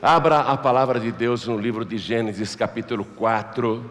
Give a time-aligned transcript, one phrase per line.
[0.00, 3.84] Abra a palavra de Deus no livro de Gênesis, capítulo 4.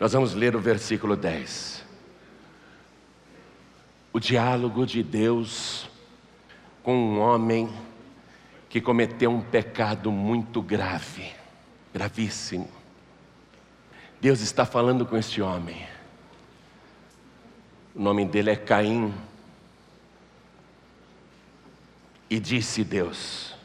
[0.00, 1.84] Nós vamos ler o versículo 10.
[4.10, 5.86] O diálogo de Deus
[6.82, 7.68] com um homem
[8.70, 11.30] que cometeu um pecado muito grave,
[11.92, 12.70] gravíssimo.
[14.18, 15.86] Deus está falando com este homem.
[17.94, 19.12] O nome dele é Caim.
[22.30, 23.57] E disse Deus: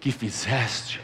[0.00, 1.00] Que fizeste?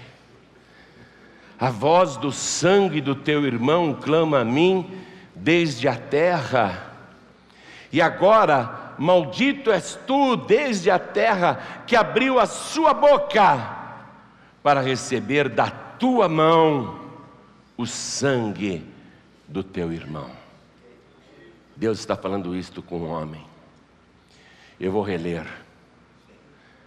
[1.58, 4.90] A voz do sangue do teu irmão clama a mim
[5.34, 6.92] desde a terra.
[7.92, 13.84] E agora, maldito és tu desde a terra que abriu a sua boca
[14.62, 17.00] para receber da tua mão
[17.76, 18.84] o sangue
[19.48, 20.30] do teu irmão.
[21.76, 23.44] Deus está falando isto com o homem.
[24.78, 25.63] Eu vou reler.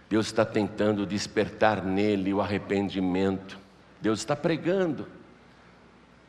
[0.08, 3.58] Deus está tentando despertar nele o arrependimento.
[4.00, 5.06] Deus está pregando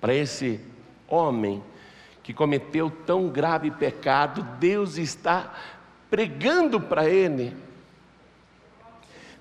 [0.02, 0.60] para esse
[1.08, 1.64] homem
[2.22, 4.44] que cometeu tão grave pecado.
[4.60, 5.54] Deus está
[6.10, 7.56] pregando para ele.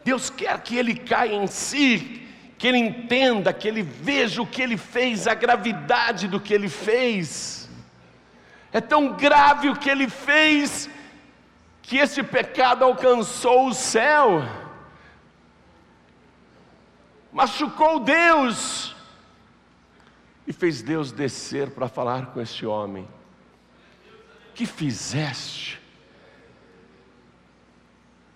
[0.05, 4.63] Deus quer que ele caia em si, que ele entenda, que ele veja o que
[4.63, 7.69] ele fez, a gravidade do que ele fez.
[8.73, 10.89] É tão grave o que ele fez,
[11.89, 14.43] que esse pecado alcançou o céu,
[17.33, 18.95] machucou Deus,
[20.47, 23.09] e fez Deus descer para falar com esse homem.
[24.55, 25.81] Que fizeste?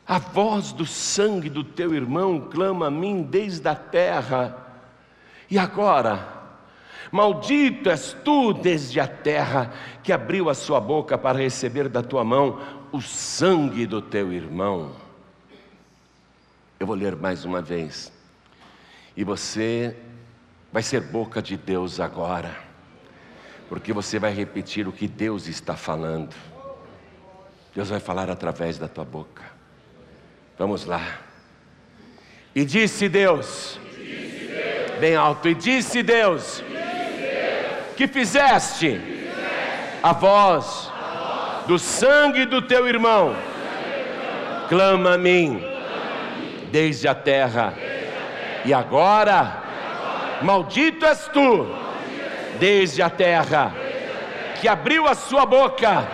[0.06, 4.66] A voz do sangue do teu irmão clama a mim desde a terra.
[5.50, 6.26] E agora,
[7.10, 12.24] maldito és tu desde a terra, que abriu a sua boca para receber da tua
[12.24, 14.94] mão o sangue do teu irmão.
[16.78, 18.12] Eu vou ler mais uma vez.
[19.16, 19.96] E você
[20.70, 22.54] vai ser boca de Deus agora,
[23.68, 26.34] porque você vai repetir o que Deus está falando.
[27.74, 29.42] Deus vai falar através da tua boca.
[30.58, 31.20] Vamos lá.
[32.54, 33.80] E disse Deus,
[35.00, 36.62] bem alto, e disse Deus,
[37.96, 39.00] que fizeste
[40.02, 40.91] a voz
[41.66, 43.36] do sangue do teu irmão,
[44.68, 45.62] clama a mim
[46.70, 47.74] desde a terra,
[48.64, 49.62] e agora,
[50.42, 51.66] maldito és tu
[52.58, 53.72] desde a terra,
[54.60, 56.06] que abriu a sua boca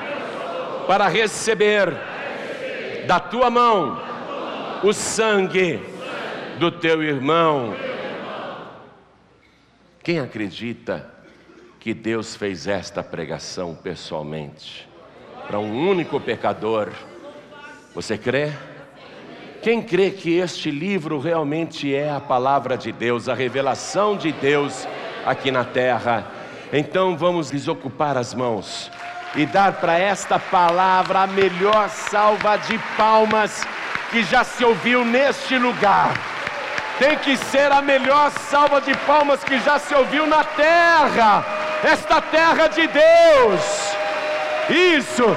[0.87, 1.95] para receber
[3.07, 4.01] da tua mão
[4.83, 5.81] o sangue
[6.59, 7.75] do teu irmão.
[10.03, 11.09] Quem acredita
[11.79, 14.88] que Deus fez esta pregação pessoalmente
[15.49, 16.91] para um único pecador?
[17.95, 18.53] Você crê?
[19.63, 24.87] Quem crê que este livro realmente é a palavra de Deus, a revelação de Deus
[25.25, 26.27] aqui na terra?
[26.71, 28.91] Então vamos desocupar as mãos
[29.35, 33.67] e dar para esta palavra a melhor salva de palmas
[34.11, 36.13] que já se ouviu neste lugar.
[36.99, 41.45] Tem que ser a melhor salva de palmas que já se ouviu na terra,
[41.83, 43.88] esta terra de Deus.
[44.71, 45.37] Isso,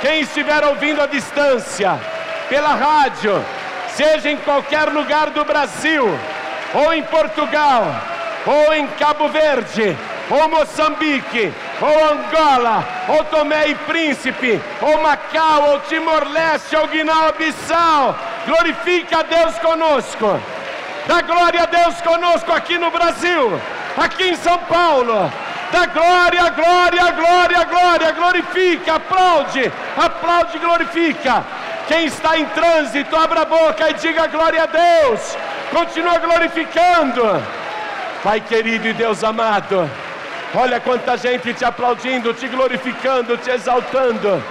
[0.00, 1.98] quem estiver ouvindo à distância,
[2.48, 3.44] pela rádio,
[3.88, 6.06] seja em qualquer lugar do Brasil,
[6.74, 7.84] ou em Portugal,
[8.46, 9.96] ou em Cabo Verde,
[10.30, 18.16] ou Moçambique, ou Angola, ou Tomé e Príncipe, ou Macau, ou Timor-Leste, ou Guiné-Bissau.
[18.46, 20.40] Glorifique a Deus conosco.
[21.06, 23.60] Dá glória a Deus conosco aqui no Brasil,
[23.96, 25.30] aqui em São Paulo.
[25.72, 28.12] Dá glória, glória, glória, glória.
[28.12, 31.44] Glorifica, aplaude, aplaude, glorifica.
[31.88, 35.36] Quem está em trânsito, abra a boca e diga glória a Deus.
[35.70, 37.42] Continua glorificando.
[38.22, 39.88] Pai querido e Deus amado.
[40.54, 44.42] Olha quanta gente te aplaudindo, te glorificando, te exaltando.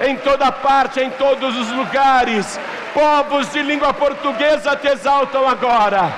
[0.00, 2.58] Em toda parte, em todos os lugares,
[2.92, 6.12] povos de língua portuguesa te exaltam agora.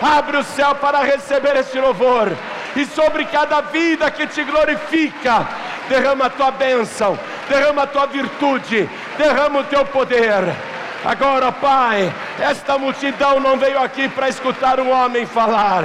[0.00, 2.32] Abre o céu para receber este louvor,
[2.76, 5.46] e sobre cada vida que te glorifica,
[5.88, 8.88] derrama a tua bênção, derrama a tua virtude,
[9.18, 10.44] derrama o teu poder.
[11.04, 15.84] Agora, Pai, esta multidão não veio aqui para escutar um homem falar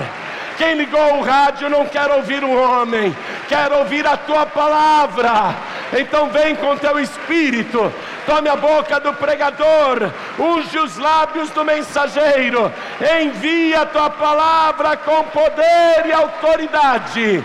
[0.58, 3.16] quem ligou o rádio não quer ouvir um homem,
[3.48, 5.56] quer ouvir a tua palavra.
[5.98, 7.92] Então vem com teu espírito,
[8.26, 12.72] tome a boca do pregador, unge os lábios do mensageiro,
[13.22, 17.44] envia a tua palavra com poder e autoridade,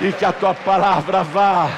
[0.00, 1.68] e que a tua palavra vá,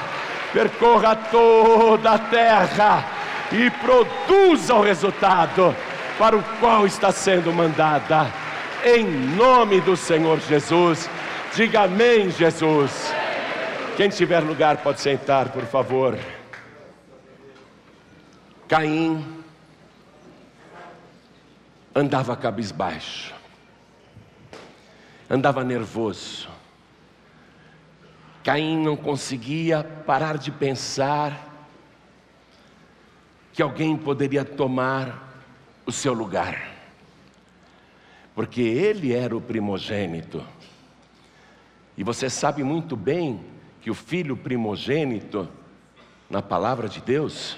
[0.53, 3.03] percorra toda a terra
[3.51, 5.75] e produza o resultado
[6.17, 8.46] para o qual está sendo mandada.
[8.85, 9.03] Em
[9.35, 11.09] nome do Senhor Jesus.
[11.55, 13.13] Diga amém, Jesus.
[13.95, 16.17] Quem tiver lugar pode sentar, por favor.
[18.67, 19.25] Caim
[21.95, 23.33] andava cabisbaixo,
[25.27, 26.47] andava nervoso.
[28.43, 31.47] Caim não conseguia parar de pensar
[33.51, 35.27] que alguém poderia tomar
[35.85, 36.76] o seu lugar,
[38.37, 40.45] porque ele era o primogênito.
[41.97, 43.43] E você sabe muito bem
[43.81, 45.49] que o filho primogênito,
[46.29, 47.57] na palavra de Deus,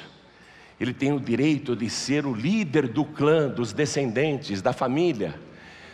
[0.79, 5.37] ele tem o direito de ser o líder do clã, dos descendentes, da família,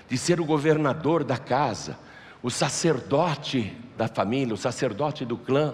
[0.07, 1.97] de ser o governador da casa,
[2.43, 5.73] o sacerdote da família, o sacerdote do clã,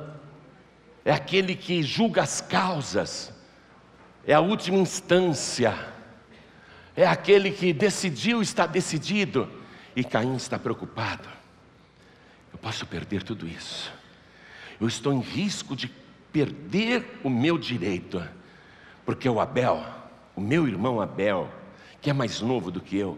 [1.03, 3.33] é aquele que julga as causas,
[4.25, 5.77] é a última instância,
[7.01, 9.50] é aquele que decidiu, está decidido,
[9.95, 11.27] e Caim está preocupado.
[12.51, 13.92] Eu posso perder tudo isso,
[14.80, 15.92] eu estou em risco de
[16.31, 18.21] perder o meu direito
[19.06, 19.83] porque o Abel,
[20.36, 21.51] o meu irmão Abel,
[22.01, 23.18] que é mais novo do que eu,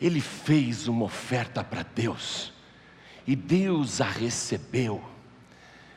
[0.00, 2.52] ele fez uma oferta para Deus,
[3.26, 5.02] e Deus a recebeu.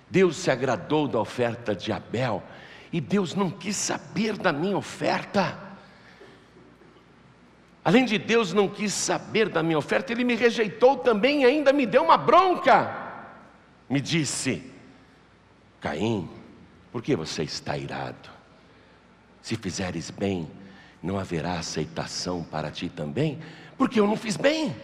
[0.10, 2.44] Deus se agradou da oferta de Abel,
[2.92, 5.65] e Deus não quis saber da minha oferta.
[7.86, 11.72] Além de Deus não quis saber da minha oferta, Ele me rejeitou também e ainda
[11.72, 12.92] me deu uma bronca.
[13.88, 14.64] Me disse:
[15.80, 16.28] Caim,
[16.92, 18.32] por que você está irado?
[19.40, 20.50] Se fizeres bem,
[21.02, 23.38] não haverá aceitação para ti também,
[23.78, 24.76] porque eu não fiz bem.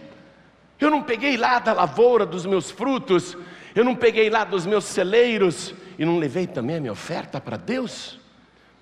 [0.78, 3.36] Eu não peguei lá da lavoura dos meus frutos,
[3.74, 7.56] eu não peguei lá dos meus celeiros e não levei também a minha oferta para
[7.56, 8.20] Deus.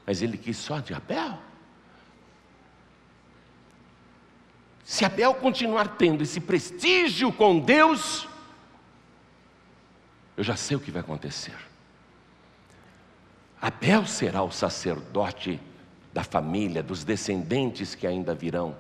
[0.07, 1.39] Mas ele quis só de Abel.
[4.91, 8.27] Se Abel continuar tendo esse prestígio com Deus,
[10.37, 11.55] eu já sei o que vai acontecer.
[13.63, 15.61] Abel será o sacerdote
[16.13, 18.77] da família, dos descendentes que ainda virão.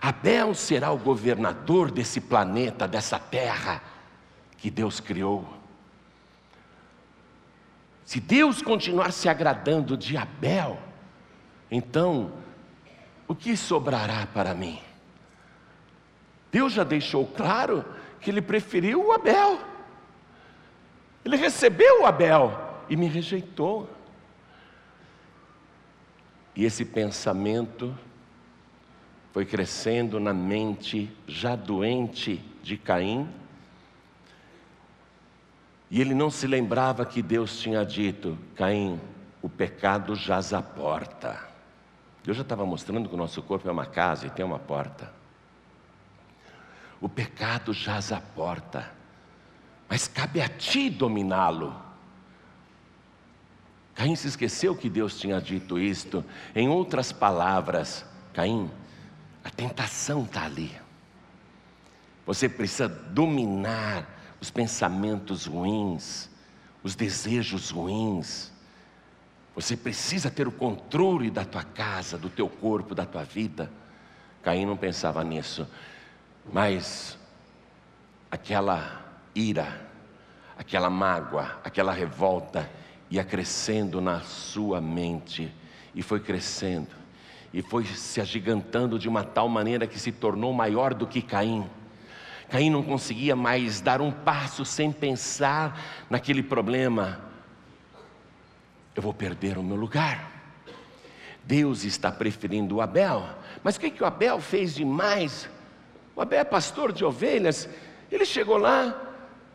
[0.00, 3.82] Abel será o governador desse planeta, dessa terra
[4.56, 5.46] que Deus criou.
[8.06, 10.78] Se Deus continuar se agradando de Abel,
[11.70, 12.32] então
[13.28, 14.80] o que sobrará para mim?
[16.52, 17.82] Deus já deixou claro
[18.20, 19.58] que ele preferiu o Abel.
[21.24, 22.52] Ele recebeu o Abel
[22.90, 23.88] e me rejeitou.
[26.54, 27.96] E esse pensamento
[29.32, 33.26] foi crescendo na mente já doente de Caim.
[35.90, 39.00] E ele não se lembrava que Deus tinha dito: Caim,
[39.40, 41.48] o pecado jaz à porta.
[42.22, 45.21] Deus já estava mostrando que o nosso corpo é uma casa e tem uma porta.
[47.02, 48.88] O pecado jaz à porta,
[49.88, 51.74] mas cabe a ti dominá-lo.
[53.94, 56.24] Caim se esqueceu que Deus tinha dito isto.
[56.54, 58.70] Em outras palavras, Caim,
[59.44, 60.70] a tentação está ali.
[62.24, 64.08] Você precisa dominar
[64.40, 66.30] os pensamentos ruins,
[66.84, 68.52] os desejos ruins.
[69.56, 73.70] Você precisa ter o controle da tua casa, do teu corpo, da tua vida.
[74.42, 75.68] Caim não pensava nisso,
[76.50, 77.18] mas
[78.30, 79.86] aquela ira,
[80.56, 82.70] aquela mágoa, aquela revolta,
[83.10, 85.52] ia crescendo na sua mente,
[85.94, 86.88] e foi crescendo,
[87.52, 91.68] e foi se agigantando de uma tal maneira que se tornou maior do que Caim.
[92.48, 97.20] Caim não conseguia mais dar um passo sem pensar naquele problema.
[98.94, 100.30] Eu vou perder o meu lugar.
[101.44, 103.26] Deus está preferindo o Abel,
[103.62, 105.48] mas o que, que o Abel fez demais?
[106.14, 107.68] O Abel é pastor de ovelhas,
[108.10, 108.94] ele chegou lá,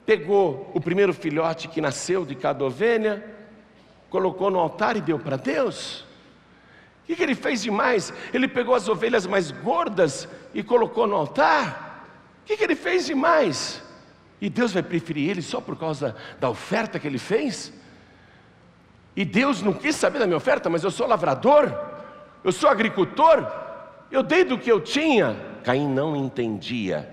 [0.05, 3.23] pegou o primeiro filhote que nasceu de cada ovelha,
[4.09, 6.01] colocou no altar e deu para Deus?
[7.03, 8.13] O que, que ele fez demais?
[8.33, 12.05] Ele pegou as ovelhas mais gordas e colocou no altar?
[12.41, 13.81] O que, que ele fez demais?
[14.41, 17.73] E Deus vai preferir ele só por causa da oferta que ele fez?
[19.15, 21.73] E Deus não quis saber da minha oferta, mas eu sou lavrador,
[22.43, 23.45] eu sou agricultor,
[24.11, 25.35] eu dei do que eu tinha.
[25.67, 27.09] Caim não entendia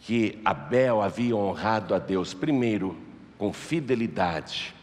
[0.00, 2.94] que Abel havia honrado a Deus, primeiro,
[3.38, 4.74] com fidelidade,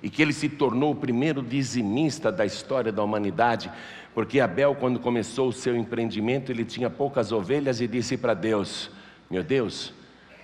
[0.00, 3.72] e que ele se tornou o primeiro dizimista da história da humanidade,
[4.14, 8.88] porque Abel, quando começou o seu empreendimento, ele tinha poucas ovelhas e disse para Deus:
[9.28, 9.92] Meu Deus,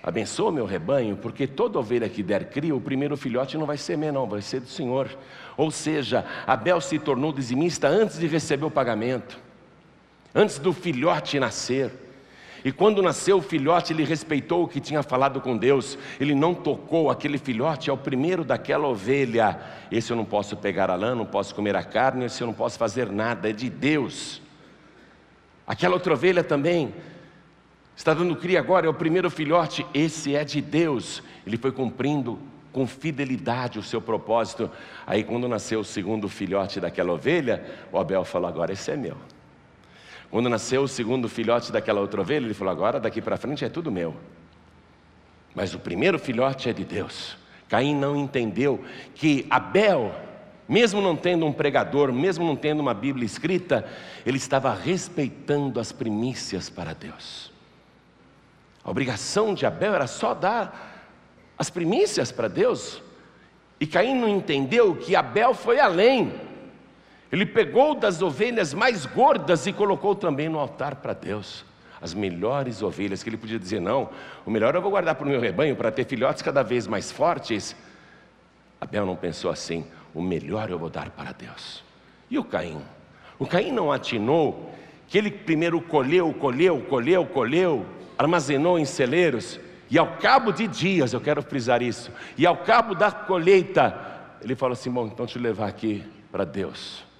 [0.03, 3.97] abençoa meu rebanho, porque toda ovelha que der cria, o primeiro filhote não vai ser
[3.97, 5.17] meu, não, vai ser do Senhor.
[5.55, 9.41] Ou seja, Abel se tornou dizimista antes de receber o pagamento,
[10.33, 11.91] antes do filhote nascer.
[12.65, 15.97] E quando nasceu o filhote, ele respeitou o que tinha falado com Deus.
[16.19, 19.59] Ele não tocou aquele filhote, é o primeiro daquela ovelha.
[19.91, 22.53] Esse eu não posso pegar a lã, não posso comer a carne, esse eu não
[22.53, 24.41] posso fazer nada, é de Deus.
[25.67, 26.93] Aquela outra ovelha também
[27.95, 31.21] está dando cria agora, é o primeiro filhote, esse é de Deus.
[31.45, 32.39] Ele foi cumprindo
[32.71, 34.71] com fidelidade o seu propósito.
[35.05, 39.17] Aí, quando nasceu o segundo filhote daquela ovelha, o Abel falou: Agora esse é meu.
[40.33, 43.69] Quando nasceu o segundo filhote daquela outra ovelha, ele falou: agora daqui para frente é
[43.69, 44.15] tudo meu.
[45.53, 47.37] Mas o primeiro filhote é de Deus.
[47.69, 50.11] Caim não entendeu que Abel,
[50.67, 53.87] mesmo não tendo um pregador, mesmo não tendo uma Bíblia escrita,
[54.25, 57.51] ele estava respeitando as primícias para Deus.
[58.83, 61.05] A obrigação de Abel era só dar
[61.59, 63.03] as primícias para Deus.
[63.79, 66.33] E Caim não entendeu que Abel foi além.
[67.33, 71.65] Ele pegou das ovelhas mais gordas e colocou também no altar para Deus.
[71.99, 74.11] As melhores ovelhas, que ele podia dizer: não,
[74.45, 77.11] o melhor eu vou guardar para o meu rebanho, para ter filhotes cada vez mais
[77.11, 77.75] fortes.
[78.79, 81.83] Abel não pensou assim: o melhor eu vou dar para Deus.
[82.29, 82.79] E o Caim?
[83.39, 84.71] O Caim não atinou
[85.07, 87.83] que ele primeiro colheu, colheu, colheu, colheu,
[88.15, 89.59] armazenou em celeiros,
[89.89, 93.99] e ao cabo de dias, eu quero frisar isso, e ao cabo da colheita,
[94.39, 97.11] ele falou assim: bom, então te levar aqui para Deus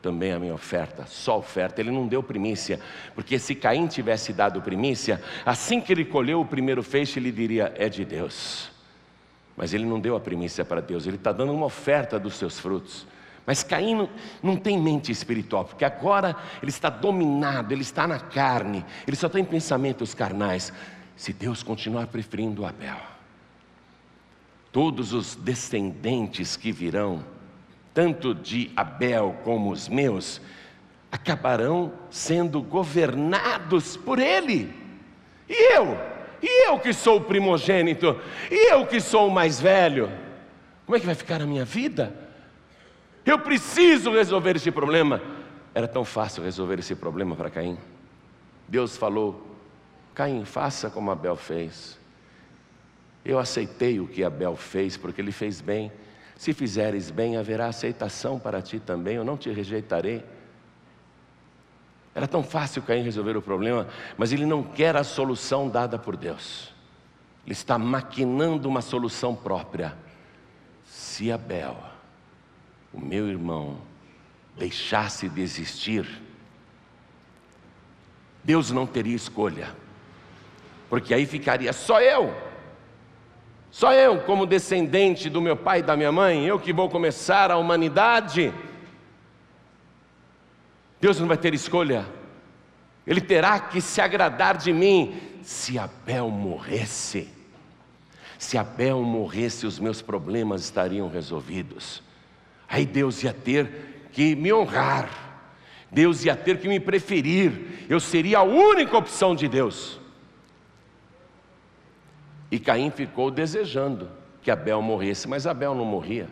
[0.00, 1.80] também a minha oferta, só oferta.
[1.80, 2.80] Ele não deu primícia,
[3.14, 7.72] porque se Caim tivesse dado primícia, assim que ele colheu o primeiro feixe, ele diria:
[7.76, 8.70] é de Deus.
[9.56, 12.60] Mas ele não deu a primícia para Deus, ele está dando uma oferta dos seus
[12.60, 13.06] frutos.
[13.44, 14.06] Mas Caim
[14.42, 19.26] não, tem mente espiritual, porque agora ele está dominado, ele está na carne, ele só
[19.26, 20.70] tem pensamentos carnais.
[21.16, 23.00] Se Deus continuar preferindo Abel,
[24.70, 27.24] todos os descendentes que virão,
[27.98, 30.40] tanto de Abel como os meus,
[31.10, 34.72] acabarão sendo governados por ele.
[35.48, 35.98] E eu?
[36.40, 38.16] E eu que sou o primogênito?
[38.52, 40.08] E eu que sou o mais velho?
[40.86, 42.14] Como é que vai ficar a minha vida?
[43.26, 45.20] Eu preciso resolver esse problema.
[45.74, 47.76] Era tão fácil resolver esse problema para Caim.
[48.68, 49.44] Deus falou:
[50.14, 51.98] Caim, faça como Abel fez.
[53.24, 55.90] Eu aceitei o que Abel fez, porque ele fez bem.
[56.38, 60.24] Se fizeres bem, haverá aceitação para ti também, eu não te rejeitarei.
[62.14, 66.16] Era tão fácil Caim resolver o problema, mas ele não quer a solução dada por
[66.16, 66.72] Deus.
[67.44, 69.96] Ele está maquinando uma solução própria.
[70.84, 71.76] Se Abel,
[72.94, 73.78] o meu irmão,
[74.56, 76.22] deixasse de existir,
[78.44, 79.74] Deus não teria escolha,
[80.88, 82.47] porque aí ficaria só eu
[83.70, 87.50] só eu, como descendente do meu pai e da minha mãe, eu que vou começar
[87.50, 88.52] a humanidade.
[91.00, 92.06] Deus não vai ter escolha,
[93.06, 95.20] Ele terá que se agradar de mim.
[95.42, 97.28] Se Abel morresse,
[98.38, 102.02] se Abel morresse, os meus problemas estariam resolvidos.
[102.68, 105.08] Aí Deus ia ter que me honrar,
[105.90, 110.00] Deus ia ter que me preferir, eu seria a única opção de Deus.
[112.50, 114.10] E Caim ficou desejando
[114.42, 116.28] que Abel morresse, mas Abel não morria.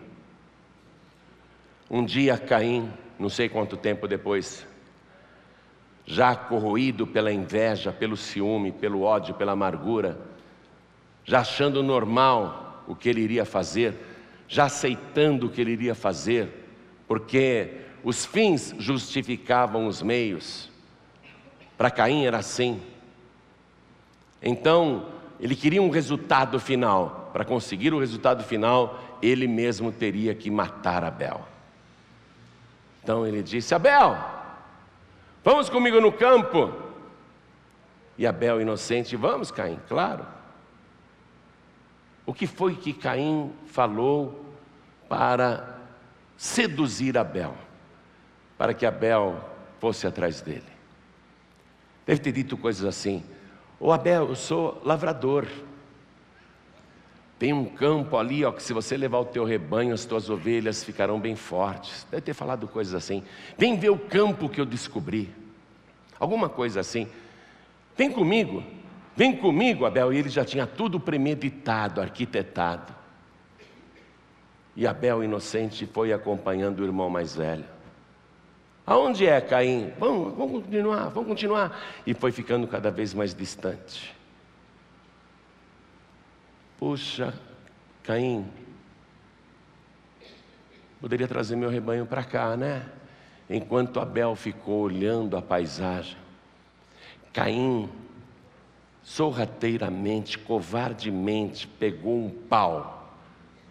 [1.91, 4.67] Um dia Caim, não sei quanto tempo depois,
[6.07, 10.19] já corroído pela inveja, pelo ciúme, pelo ódio, pela amargura,
[11.25, 13.95] já achando normal o que ele iria fazer,
[14.49, 16.49] já aceitando o que ele iria fazer,
[17.09, 20.71] porque os fins justificavam os meios.
[21.77, 22.81] Para Caim era assim.
[24.41, 25.07] Então,
[25.39, 27.31] ele queria um resultado final.
[27.33, 31.47] Para conseguir o resultado final, ele mesmo teria que matar Abel.
[33.03, 34.17] Então ele disse: Abel,
[35.45, 36.73] vamos comigo no campo.
[38.19, 40.27] E Abel, inocente, vamos, Caim, claro.
[42.25, 44.45] O que foi que Caim falou
[45.09, 45.79] para
[46.37, 47.55] seduzir Abel?
[48.57, 49.39] Para que Abel
[49.79, 50.65] fosse atrás dele.
[52.07, 53.23] Deve ter dito coisas assim:
[53.79, 55.47] Ô Abel, eu sou lavrador.
[57.39, 60.83] Tem um campo ali, ó, que se você levar o teu rebanho, as tuas ovelhas
[60.83, 62.07] ficarão bem fortes.
[62.11, 63.23] Deve ter falado coisas assim.
[63.59, 65.31] Vem ver o campo que eu descobri.
[66.19, 67.07] Alguma coisa assim.
[67.95, 68.63] Vem comigo.
[69.15, 70.15] Vem comigo, Abel.
[70.15, 72.95] E ele já tinha tudo premeditado, arquitetado.
[74.75, 77.65] E Abel, inocente, foi acompanhando o irmão mais velho.
[78.87, 79.93] Aonde é Caim?
[79.99, 81.81] Vamos, vamos continuar, vamos continuar.
[82.07, 84.15] E foi ficando cada vez mais distante.
[86.79, 87.35] Puxa,
[88.05, 88.47] Caim,
[91.01, 92.87] poderia trazer meu rebanho para cá, né?
[93.51, 96.17] Enquanto Abel ficou olhando a paisagem,
[97.33, 97.91] Caim,
[99.03, 103.13] sorrateiramente, covardemente, pegou um pau.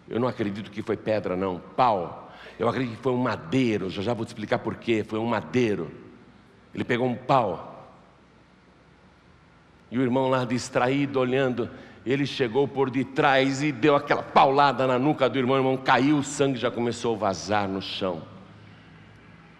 [0.08, 2.25] Eu não acredito que foi pedra, não, pau.
[2.58, 5.04] Eu acredito que foi um madeiro, já já vou te explicar por quê.
[5.06, 5.90] Foi um madeiro.
[6.74, 7.94] Ele pegou um pau.
[9.90, 11.70] E o irmão lá distraído, olhando,
[12.04, 15.56] ele chegou por detrás e deu aquela paulada na nuca do irmão.
[15.56, 18.22] O irmão caiu, o sangue já começou a vazar no chão.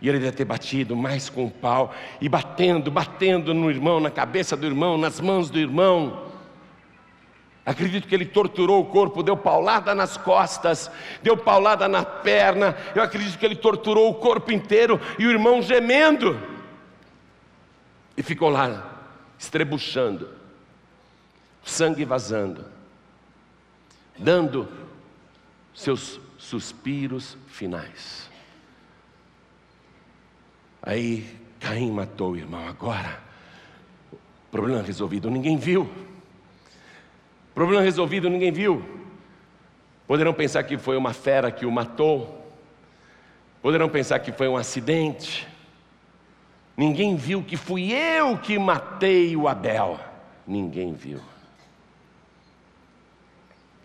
[0.00, 4.10] E ele deve ter batido mais com o pau, e batendo, batendo no irmão, na
[4.10, 6.25] cabeça do irmão, nas mãos do irmão.
[7.66, 10.88] Acredito que ele torturou o corpo, deu paulada nas costas,
[11.20, 12.76] deu paulada na perna.
[12.94, 16.40] Eu acredito que ele torturou o corpo inteiro e o irmão gemendo.
[18.16, 19.00] E ficou lá,
[19.36, 20.28] estrebuchando,
[21.64, 22.64] sangue vazando,
[24.16, 24.68] dando
[25.74, 28.30] seus suspiros finais.
[30.80, 32.68] Aí Caim matou o irmão.
[32.68, 33.20] Agora,
[34.52, 35.90] problema resolvido, ninguém viu.
[37.56, 38.84] Problema resolvido, ninguém viu.
[40.06, 42.52] Poderão pensar que foi uma fera que o matou.
[43.62, 45.48] Poderão pensar que foi um acidente.
[46.76, 49.98] Ninguém viu que fui eu que matei o Abel.
[50.46, 51.18] Ninguém viu.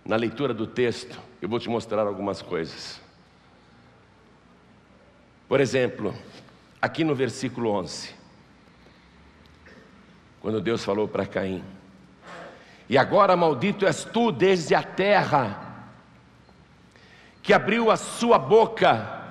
[0.04, 3.00] Na leitura do texto, eu vou te mostrar algumas coisas.
[5.48, 6.14] Por exemplo,
[6.82, 8.14] aqui no versículo 11,
[10.42, 11.64] quando Deus falou para Caim:
[12.92, 15.88] E agora maldito és tu desde a terra,
[17.42, 19.22] que abriu a sua boca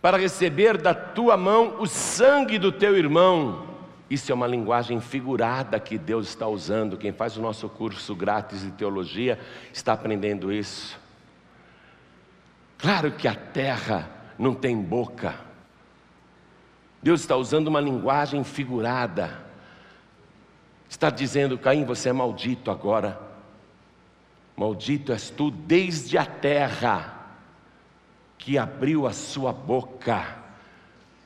[0.00, 3.66] para receber da tua mão o sangue do teu irmão.
[4.08, 6.96] Isso é uma linguagem figurada que Deus está usando.
[6.96, 9.38] Quem faz o nosso curso grátis de teologia
[9.70, 10.98] está aprendendo isso.
[12.78, 15.34] Claro que a terra não tem boca,
[17.02, 19.46] Deus está usando uma linguagem figurada.
[20.88, 23.20] Está dizendo, Caim, você é maldito agora.
[24.56, 27.14] Maldito és tu desde a terra
[28.38, 30.36] que abriu a sua boca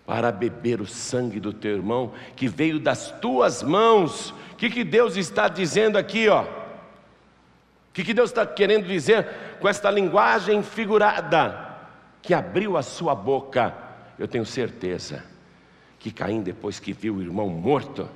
[0.04, 4.30] para beber o sangue do teu irmão, que veio das tuas mãos.
[4.52, 6.42] O que, que Deus está dizendo aqui, ó?
[6.42, 9.26] O que, que Deus está querendo dizer
[9.60, 11.78] com esta linguagem figurada?
[12.20, 13.74] Que abriu a sua boca,
[14.18, 15.24] eu tenho certeza
[15.98, 18.08] que Caim, depois que viu o irmão morto,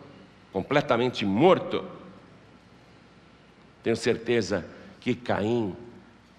[0.56, 1.84] completamente morto,
[3.82, 4.64] tenho certeza
[4.98, 5.76] que Caim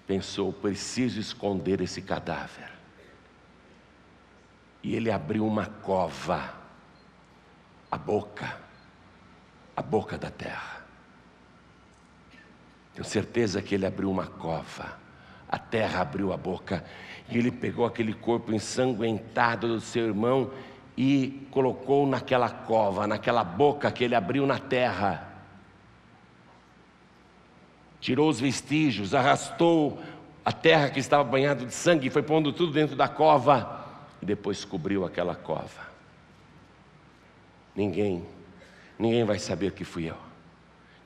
[0.08, 2.68] pensou: preciso esconder esse cadáver.
[4.82, 6.52] E ele abriu uma cova,
[7.88, 8.58] a boca,
[9.76, 10.84] a boca da terra.
[12.94, 14.98] Tenho certeza que ele abriu uma cova,
[15.48, 16.84] a terra abriu a boca,
[17.28, 20.50] e ele pegou aquele corpo ensanguentado do seu irmão
[21.00, 25.32] e colocou naquela cova, naquela boca que ele abriu na terra.
[28.00, 30.00] Tirou os vestígios, arrastou
[30.44, 33.86] a terra que estava banhada de sangue, foi pondo tudo dentro da cova
[34.20, 35.86] e depois cobriu aquela cova.
[37.76, 38.26] Ninguém,
[38.98, 40.18] ninguém vai saber que fui eu.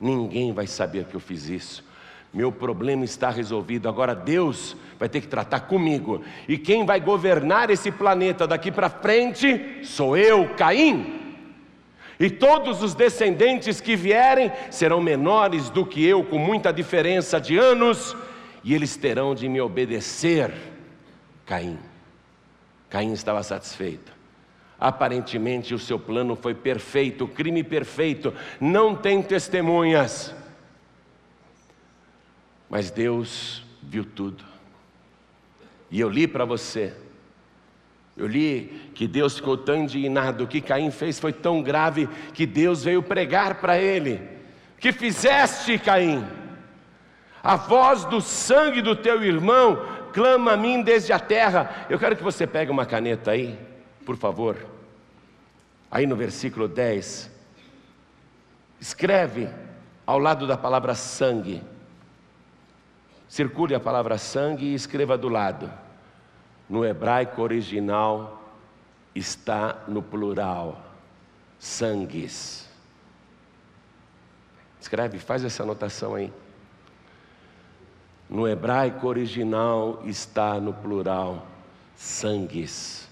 [0.01, 1.83] Ninguém vai saber que eu fiz isso
[2.33, 6.23] meu problema está resolvido, agora Deus vai ter que tratar comigo.
[6.47, 11.19] E quem vai governar esse planeta daqui para frente sou eu, Caim.
[12.19, 17.57] E todos os descendentes que vierem serão menores do que eu, com muita diferença de
[17.57, 18.15] anos,
[18.63, 20.51] e eles terão de me obedecer.
[21.45, 21.77] Caim.
[22.89, 24.11] Caim estava satisfeito.
[24.79, 30.33] Aparentemente o seu plano foi perfeito, crime perfeito, não tem testemunhas.
[32.73, 34.43] Mas Deus viu tudo.
[35.91, 36.91] E eu li para você.
[38.17, 42.47] Eu li que Deus ficou tão indignado, o que Caim fez foi tão grave que
[42.47, 44.27] Deus veio pregar para ele:
[44.79, 46.25] Que fizeste, Caim?
[47.43, 51.85] A voz do sangue do teu irmão clama a mim desde a terra.
[51.91, 53.55] Eu quero que você pegue uma caneta aí,
[54.03, 54.57] por favor.
[55.91, 57.29] Aí no versículo 10,
[58.81, 59.47] escreve
[60.07, 61.61] ao lado da palavra sangue
[63.33, 65.67] Circule a palavra sangue e escreva do lado.
[66.69, 68.39] No hebraico original
[69.15, 70.79] está no plural,
[71.57, 72.69] sangues.
[74.79, 76.31] Escreve, faz essa anotação aí.
[78.29, 81.43] No hebraico original está no plural,
[81.95, 83.09] sangues.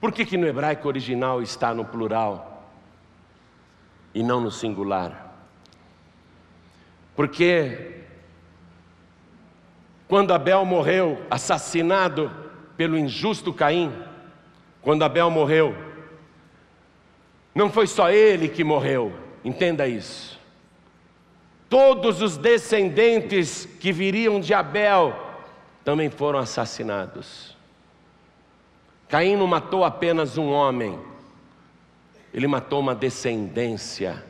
[0.00, 2.66] Por que, que no hebraico original está no plural
[4.14, 5.27] e não no singular?
[7.18, 7.96] Porque
[10.06, 12.30] quando Abel morreu, assassinado
[12.76, 13.92] pelo injusto Caim,
[14.80, 15.74] quando Abel morreu,
[17.52, 19.12] não foi só ele que morreu,
[19.44, 20.38] entenda isso.
[21.68, 25.12] Todos os descendentes que viriam de Abel
[25.84, 27.56] também foram assassinados.
[29.08, 30.96] Caim não matou apenas um homem,
[32.32, 34.24] ele matou uma descendência.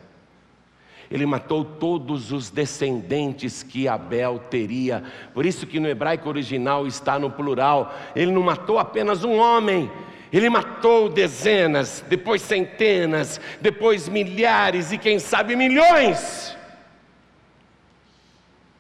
[1.11, 5.03] Ele matou todos os descendentes que Abel teria.
[5.33, 7.95] Por isso que no hebraico original está no plural.
[8.15, 9.91] Ele não matou apenas um homem,
[10.31, 16.55] ele matou dezenas, depois centenas, depois milhares e quem sabe milhões.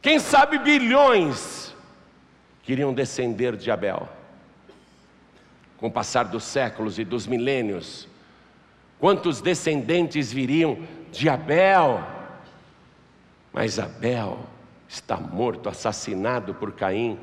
[0.03, 1.75] Quem sabe bilhões
[2.63, 4.07] queriam descender de Abel.
[5.79, 8.07] Com o passar dos séculos e dos milênios,
[8.99, 10.79] quantos descendentes viriam
[11.11, 12.18] de Abel?
[13.53, 14.39] Mas Abel
[14.89, 17.19] está morto, assassinado por Caim.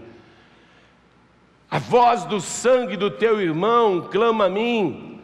[1.69, 5.21] A voz do sangue do teu irmão clama a mim.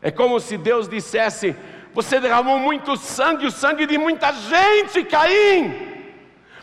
[0.00, 1.56] É como se Deus dissesse:
[1.92, 5.88] Você derramou muito sangue, o sangue de muita gente, Caim.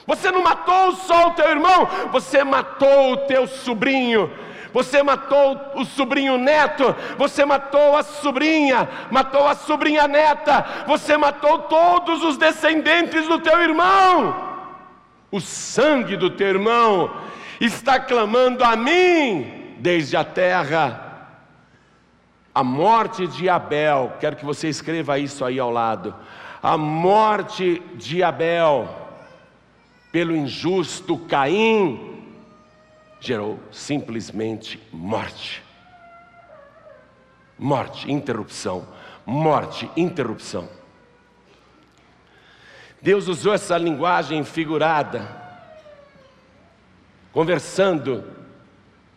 [0.07, 4.31] Você não matou só o teu irmão, você matou o teu sobrinho,
[4.75, 11.59] você matou o sobrinho neto, você matou a sobrinha, matou a sobrinha neta, você matou
[11.59, 14.35] todos os descendentes do teu irmão.
[15.31, 17.09] O sangue do teu irmão
[17.57, 21.29] está clamando a mim desde a terra.
[22.53, 26.13] A morte de Abel, quero que você escreva isso aí ao lado.
[26.61, 28.89] A morte de Abel
[30.11, 32.14] pelo injusto Caim
[33.25, 35.63] gerou simplesmente morte.
[37.57, 38.87] Morte, interrupção.
[39.25, 40.69] Morte, interrupção.
[43.01, 45.43] Deus usou essa linguagem figurada
[47.31, 48.23] conversando,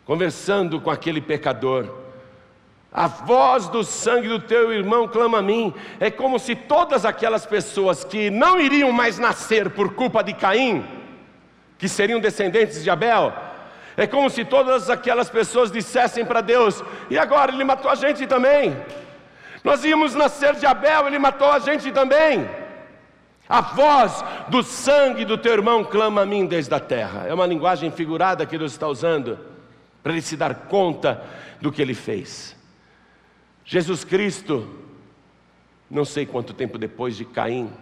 [0.05, 1.99] conversando com aquele pecador.
[2.91, 5.75] A voz do sangue do teu irmão clama a mim.
[6.01, 10.85] É como se todas aquelas pessoas que não iriam mais nascer por culpa de Caim,
[11.77, 13.33] que seriam descendentes de Abel,
[13.99, 18.29] é como se todas aquelas pessoas dissessem para Deus: e agora ele matou a gente
[18.29, 18.77] também.
[19.65, 22.49] Nós íamos nascer de Abel, ele matou a gente também.
[23.49, 27.25] A voz do sangue do teu irmão clama a mim desde a terra.
[27.27, 29.37] É uma linguagem figurada que Deus está usando
[30.01, 31.21] para ele se dar conta
[31.61, 32.57] do que ele fez.
[33.65, 34.69] Jesus Cristo,
[35.91, 37.73] não sei quanto tempo depois de Caim,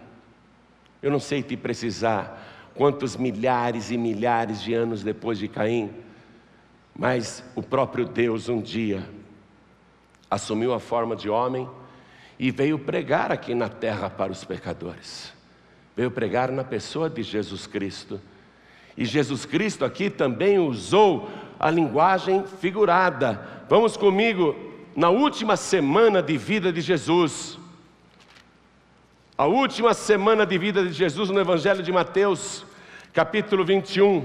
[0.99, 6.06] eu não sei te precisar quantos milhares e milhares de anos depois de Caim,
[6.97, 9.07] mas o próprio Deus um dia
[10.29, 11.69] assumiu a forma de homem
[12.39, 15.37] e veio pregar aqui na terra para os pecadores
[15.97, 18.21] veio pregar na pessoa de Jesus Cristo.
[18.95, 21.27] E Jesus Cristo aqui também usou
[21.59, 23.41] a linguagem figurada.
[23.67, 24.55] Vamos comigo
[24.95, 27.57] na última semana de vida de Jesus.
[29.35, 32.63] A última semana de vida de Jesus no Evangelho de Mateus,
[33.11, 34.23] capítulo 21.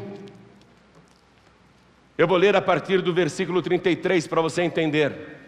[2.17, 5.39] Eu vou ler a partir do versículo 33 para você entender.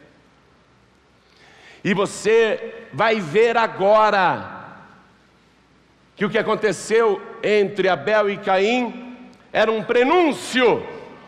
[1.85, 4.79] E você vai ver agora
[6.17, 9.17] que o que aconteceu entre Abel e Caim
[9.53, 10.83] era um prenúncio,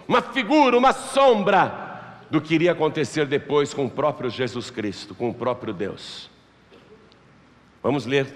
[0.09, 1.85] uma figura, uma sombra
[2.31, 6.31] do que iria acontecer depois com o próprio Jesus Cristo, com o próprio Deus.
[7.83, 8.27] Vamos ler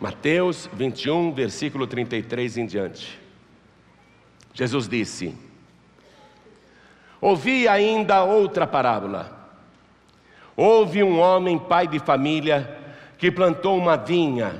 [0.00, 3.27] Mateus 21, versículo 33 em diante.
[4.52, 5.34] Jesus disse:
[7.20, 9.36] Ouvi ainda outra parábola.
[10.56, 12.78] Houve um homem, pai de família,
[13.16, 14.56] que plantou uma vinha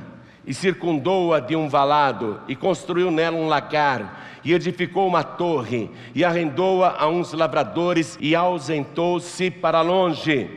[0.47, 6.25] e circundou-a de um valado e construiu nela um lagar e edificou uma torre e
[6.25, 10.49] arrendou-a a uns lavradores e ausentou-se para longe.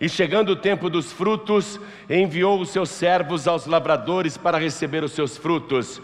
[0.00, 1.78] E chegando o tempo dos frutos,
[2.08, 6.00] enviou os seus servos aos lavradores para receber os seus frutos.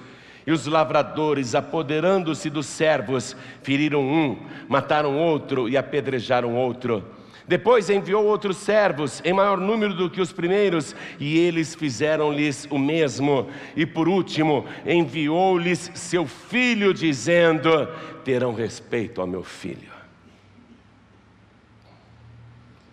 [0.47, 7.05] E os lavradores, apoderando-se dos servos, feriram um, mataram outro e apedrejaram outro.
[7.49, 12.79] Depois enviou outros servos, em maior número do que os primeiros, e eles fizeram-lhes o
[12.79, 13.49] mesmo.
[13.77, 17.89] E por último, enviou-lhes seu filho, dizendo:
[18.25, 19.95] Terão respeito ao meu filho.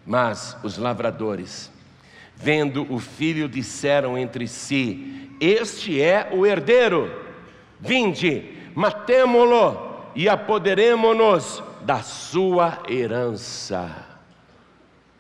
[0.06, 1.72] Mas os lavradores,
[2.36, 7.23] vendo o filho, disseram entre si: Este é o herdeiro,
[7.84, 14.08] vinde, matemo-lo e apoderemo-nos da sua herança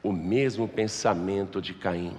[0.01, 2.15] o mesmo pensamento de Caim.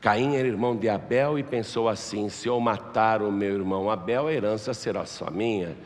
[0.00, 4.26] Caim era irmão de Abel e pensou assim: se eu matar o meu irmão Abel,
[4.26, 5.76] a herança será só minha.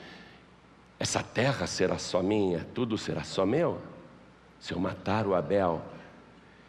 [0.98, 3.78] Essa terra será só minha, tudo será só meu.
[4.58, 5.80] Se eu matar o Abel.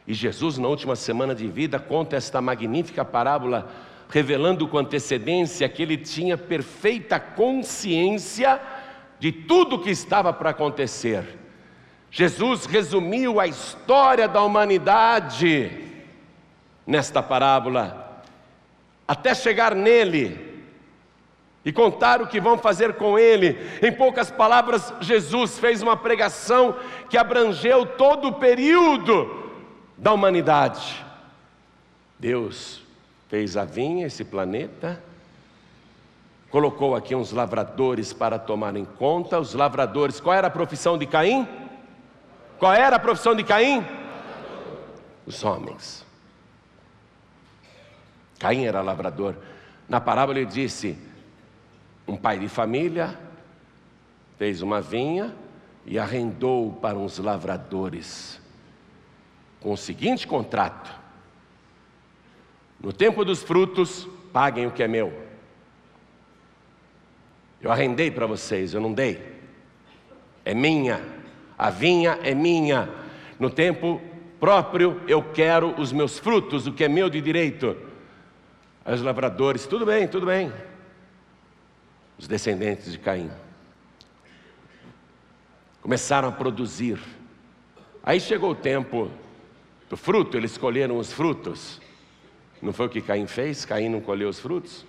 [0.07, 3.69] E Jesus, na última semana de vida, conta esta magnífica parábola,
[4.11, 8.61] revelando com antecedência que ele tinha perfeita consciência
[9.17, 11.39] de tudo que estava para acontecer.
[12.11, 15.71] Jesus resumiu a história da humanidade
[16.85, 18.21] nesta parábola,
[19.07, 20.49] até chegar nele
[21.63, 23.57] e contar o que vão fazer com ele.
[23.81, 26.75] Em poucas palavras, Jesus fez uma pregação
[27.09, 29.53] que abrangeu todo o período
[29.97, 31.05] da humanidade.
[32.19, 32.80] Deus
[33.31, 35.01] fez a vinha, esse planeta,
[36.49, 39.39] colocou aqui uns lavradores para tomar em conta.
[39.39, 41.47] Os lavradores, qual era a profissão de Caim?
[42.59, 43.85] Qual era a profissão de Caim?
[45.25, 46.05] Os homens.
[48.37, 49.37] Caim era lavrador.
[49.87, 50.97] Na parábola ele disse:
[52.05, 53.17] um pai de família
[54.37, 55.33] fez uma vinha
[55.85, 58.41] e arrendou para uns lavradores,
[59.61, 61.00] com o seguinte contrato:
[62.81, 65.13] no tempo dos frutos, paguem o que é meu.
[67.61, 69.21] Eu arrendei para vocês, eu não dei.
[70.43, 70.99] É minha.
[71.57, 72.89] A vinha é minha.
[73.39, 74.01] No tempo
[74.39, 77.77] próprio, eu quero os meus frutos, o que é meu de direito.
[78.83, 80.51] Os lavradores, tudo bem, tudo bem.
[82.17, 83.29] Os descendentes de Caim
[85.81, 86.99] começaram a produzir.
[88.03, 89.11] Aí chegou o tempo
[89.89, 91.79] do fruto, eles colheram os frutos.
[92.61, 93.65] Não foi o que Caim fez?
[93.65, 94.85] Caim não colheu os frutos?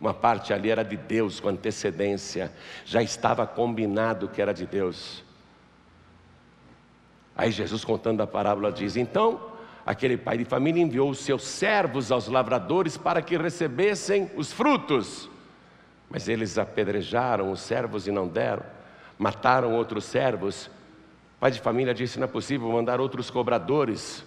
[0.00, 2.52] Uma parte ali era de Deus com antecedência,
[2.84, 5.24] já estava combinado que era de Deus.
[7.36, 9.54] Aí Jesus contando a parábola diz: Então
[9.86, 15.28] Aquele pai de família enviou os seus servos aos lavradores para que recebessem os frutos.
[16.08, 18.62] Mas eles apedrejaram os servos e não deram,
[19.18, 20.66] mataram outros servos.
[21.36, 24.24] O pai de família disse: não é possível mandar outros cobradores.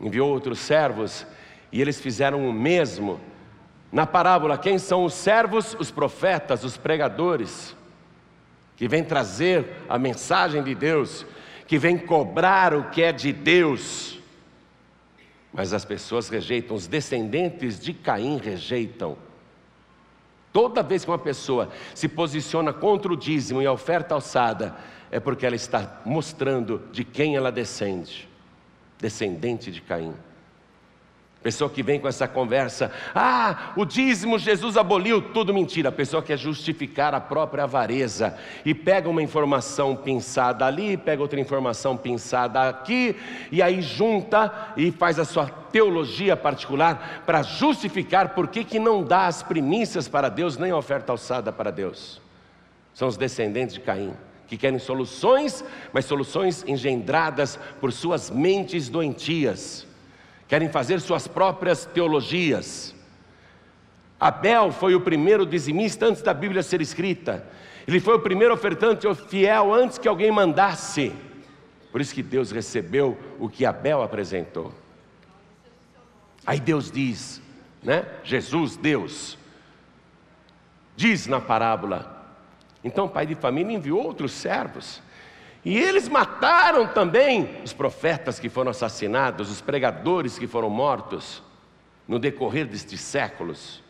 [0.00, 1.24] Enviou outros servos
[1.72, 3.20] e eles fizeram o mesmo.
[3.92, 5.76] Na parábola, quem são os servos?
[5.78, 7.76] Os profetas, os pregadores,
[8.76, 11.26] que vêm trazer a mensagem de Deus,
[11.66, 14.18] que vêm cobrar o que é de Deus.
[15.52, 19.16] Mas as pessoas rejeitam, os descendentes de Caim rejeitam.
[20.52, 24.76] Toda vez que uma pessoa se posiciona contra o dízimo e a oferta alçada,
[25.10, 28.28] é porque ela está mostrando de quem ela descende
[29.00, 30.14] descendente de Caim.
[31.42, 35.88] Pessoa que vem com essa conversa, ah, o dízimo Jesus aboliu, tudo mentira.
[35.88, 41.40] A pessoa quer justificar a própria avareza e pega uma informação pinçada ali, pega outra
[41.40, 43.16] informação pinçada aqui,
[43.50, 49.02] e aí junta e faz a sua teologia particular para justificar por que, que não
[49.02, 52.20] dá as primícias para Deus, nem a oferta alçada para Deus.
[52.92, 54.12] São os descendentes de Caim
[54.46, 59.86] que querem soluções, mas soluções engendradas por suas mentes doentias
[60.50, 62.92] querem fazer suas próprias teologias.
[64.18, 67.46] Abel foi o primeiro dizimista antes da Bíblia ser escrita.
[67.86, 71.12] Ele foi o primeiro ofertante fiel antes que alguém mandasse.
[71.92, 74.74] Por isso que Deus recebeu o que Abel apresentou.
[76.44, 77.40] Aí Deus diz,
[77.80, 78.04] né?
[78.24, 79.38] Jesus, Deus,
[80.96, 82.26] diz na parábola.
[82.82, 85.00] Então o pai de família enviou outros servos
[85.64, 91.42] e eles mataram também os profetas que foram assassinados, os pregadores que foram mortos
[92.08, 93.82] no decorrer destes séculos.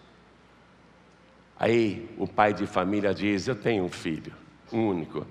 [1.59, 4.33] Aí o pai de família diz: Eu tenho um filho,
[4.73, 5.25] um único,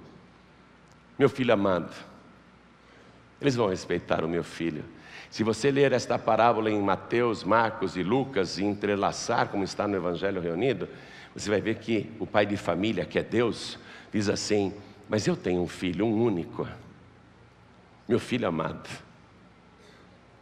[1.18, 1.94] meu filho amado.
[3.42, 4.84] Eles vão respeitar o meu filho.
[5.30, 9.96] Se você ler esta parábola em Mateus, Marcos e Lucas e entrelaçar, como está no
[9.96, 10.88] Evangelho reunido,
[11.36, 13.78] você vai ver que o pai de família, que é Deus,
[14.12, 14.74] diz assim:
[15.10, 16.68] mas eu tenho um filho, um único,
[18.08, 18.88] meu filho amado.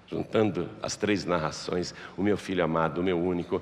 [0.06, 3.62] Juntando as três narrações, o meu filho amado, o meu único.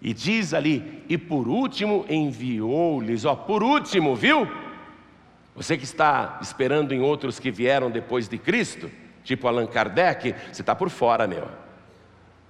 [0.00, 4.46] E diz ali, e por último enviou-lhes, ó, por último, viu?
[5.56, 8.90] Você que está esperando em outros que vieram depois de Cristo,
[9.22, 11.48] tipo Allan Kardec, você está por fora, meu.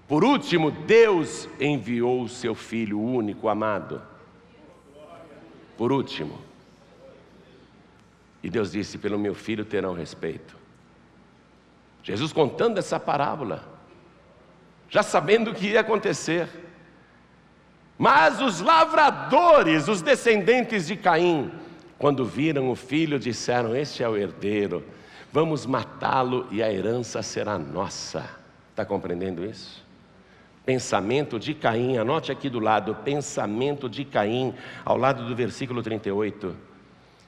[0.09, 4.02] Por último, Deus enviou o seu Filho único, amado.
[5.76, 6.53] Por último.
[8.44, 10.54] E Deus disse: Pelo meu filho terão respeito.
[12.02, 13.66] Jesus contando essa parábola,
[14.90, 16.46] já sabendo o que ia acontecer.
[17.96, 21.50] Mas os lavradores, os descendentes de Caim,
[21.98, 24.85] quando viram o filho, disseram: Este é o herdeiro,
[25.33, 28.28] vamos matá-lo e a herança será nossa.
[28.72, 29.83] Está compreendendo isso?
[30.66, 34.54] Pensamento de Caim, anote aqui do lado, pensamento de Caim,
[34.85, 36.73] ao lado do versículo 38.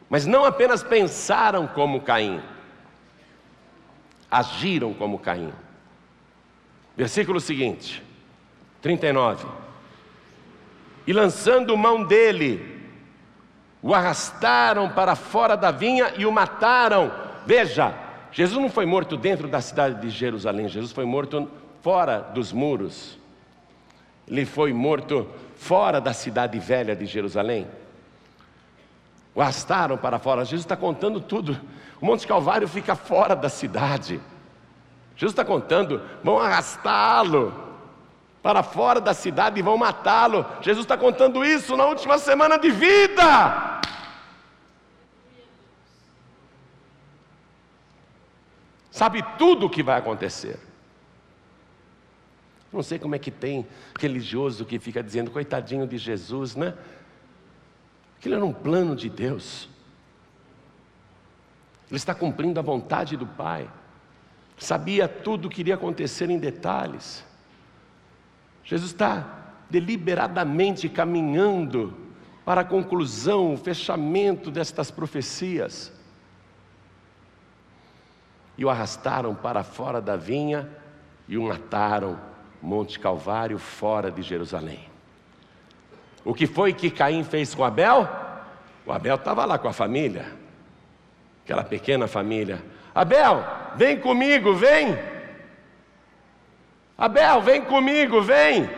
[0.09, 2.41] Mas não apenas pensaram como Caim,
[4.31, 5.53] agiram como Caim.
[6.97, 8.03] Versículo seguinte,
[8.81, 9.47] 39.
[11.07, 12.77] E lançando mão dele,
[13.83, 17.13] o arrastaram para fora da vinha e o mataram.
[17.45, 17.95] Veja,
[18.33, 21.49] Jesus não foi morto dentro da cidade de Jerusalém, Jesus foi morto
[21.83, 23.19] fora dos muros.
[24.27, 27.67] Ele foi morto fora da cidade velha de Jerusalém.
[29.37, 30.45] Arrastaram para fora.
[30.45, 31.61] Jesus está contando tudo.
[32.01, 34.21] O Monte Calvário fica fora da cidade.
[35.17, 37.55] Jesus está contando, vão arrastá-lo
[38.43, 40.47] para fora da cidade e vão matá-lo.
[40.61, 43.81] Jesus está contando isso na última semana de vida.
[48.91, 50.59] Sabe tudo o que vai acontecer.
[52.73, 53.67] Não sei como é que tem
[53.99, 56.75] religioso que fica dizendo, coitadinho de Jesus, né?
[58.19, 59.69] Aquilo era um plano de Deus.
[61.89, 63.69] Ele está cumprindo a vontade do Pai.
[64.59, 67.25] Sabia tudo o que iria acontecer em detalhes.
[68.65, 71.95] Jesus está deliberadamente caminhando
[72.45, 75.93] para a conclusão, o fechamento destas profecias.
[78.57, 80.69] E o arrastaram para fora da vinha
[81.29, 82.19] e o mataram
[82.63, 84.96] Monte Calvário, fora de Jerusalém.
[86.27, 88.09] O que foi que Caim fez com Abel?
[88.85, 90.27] O Abel estava lá com a família,
[91.45, 92.65] aquela pequena família.
[92.93, 93.45] Abel,
[93.77, 94.99] vem comigo, vem.
[96.99, 98.69] Abel, vem comigo, vem.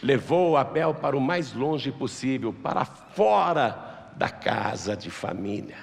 [0.00, 5.78] Levou Abel para o mais longe possível, para fora da casa de família,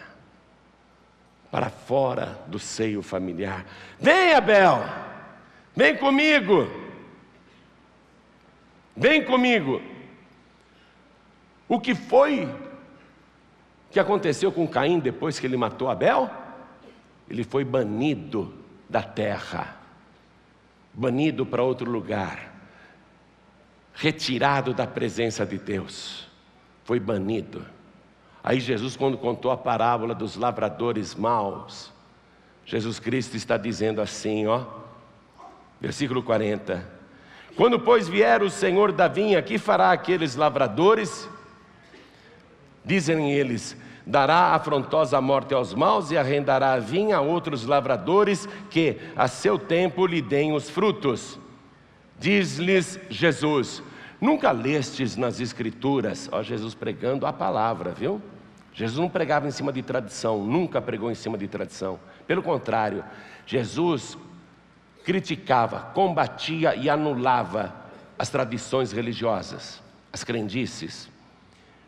[1.51, 3.65] para fora do seio familiar.
[3.99, 4.85] Vem, Abel.
[5.75, 6.82] Vem comigo.
[8.95, 9.81] Vem comigo.
[11.67, 12.47] O que foi
[13.89, 16.29] que aconteceu com Caim depois que ele matou Abel?
[17.29, 18.53] Ele foi banido
[18.89, 19.77] da terra,
[20.93, 22.53] banido para outro lugar,
[23.93, 26.27] retirado da presença de Deus,
[26.83, 27.65] foi banido.
[28.43, 31.91] Aí Jesus, quando contou a parábola dos lavradores maus,
[32.65, 34.65] Jesus Cristo está dizendo assim, ó.
[35.79, 36.92] Versículo 40.
[37.55, 41.29] Quando, pois, vier o Senhor da vinha, que fará aqueles lavradores?
[42.83, 48.97] Dizem eles: dará afrontosa morte aos maus e arrendará a vinha a outros lavradores que,
[49.15, 51.39] a seu tempo, lhe deem os frutos.
[52.19, 53.83] Diz-lhes Jesus:
[54.19, 58.21] Nunca lestes nas Escrituras, ó Jesus pregando a palavra, viu?
[58.73, 61.99] Jesus não pregava em cima de tradição, nunca pregou em cima de tradição.
[62.25, 63.03] Pelo contrário,
[63.45, 64.17] Jesus
[65.03, 67.73] criticava, combatia e anulava
[68.17, 71.09] as tradições religiosas, as crendices.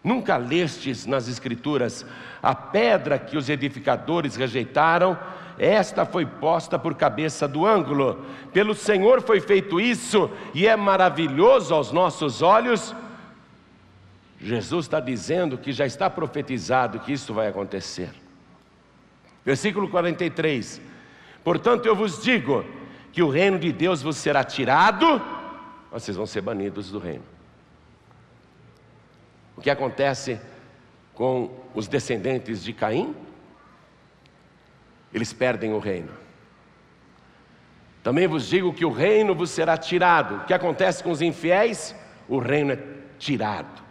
[0.03, 2.05] Nunca lestes nas Escrituras
[2.41, 5.17] a pedra que os edificadores rejeitaram,
[5.57, 8.25] esta foi posta por cabeça do ângulo.
[8.51, 12.93] Pelo Senhor foi feito isso e é maravilhoso aos nossos olhos.
[14.39, 18.09] Jesus está dizendo que já está profetizado que isso vai acontecer.
[19.45, 20.81] Versículo 43.
[21.43, 22.65] Portanto, eu vos digo:
[23.15, 25.21] que o reino de Deus vos será tirado,
[25.89, 27.23] vocês vão ser banidos do reino.
[29.55, 30.37] O que acontece
[31.13, 33.15] com os descendentes de Caim?
[35.13, 36.11] Eles perdem o reino.
[38.03, 40.35] Também vos digo que o reino vos será tirado.
[40.35, 41.95] O que acontece com os infiéis?
[42.27, 42.79] O reino é
[43.17, 43.81] tirado.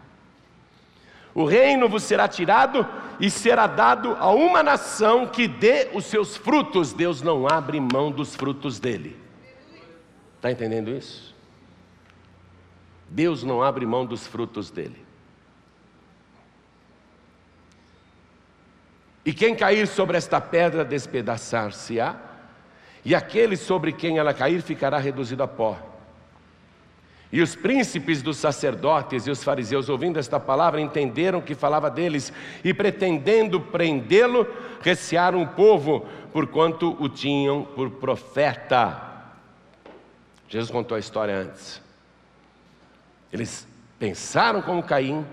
[1.35, 2.87] O reino vos será tirado
[3.19, 6.93] e será dado a uma nação que dê os seus frutos.
[6.93, 9.17] Deus não abre mão dos frutos dele.
[10.37, 11.35] Está entendendo isso?
[13.09, 15.05] Deus não abre mão dos frutos dele.
[19.25, 22.17] E quem cair sobre esta pedra despedaçar-se-á,
[23.05, 25.94] e aquele sobre quem ela cair ficará reduzido a pó.
[27.35, 32.33] E os príncipes dos sacerdotes e os fariseus, ouvindo esta palavra, entenderam que falava deles
[32.63, 34.47] e, pretendendo prendê-lo,
[34.81, 39.27] recearam o povo, porquanto o tinham por profeta.
[40.49, 41.83] Jesus contou a história antes.
[43.33, 43.67] Eles
[43.99, 45.27] pensaram como Caim,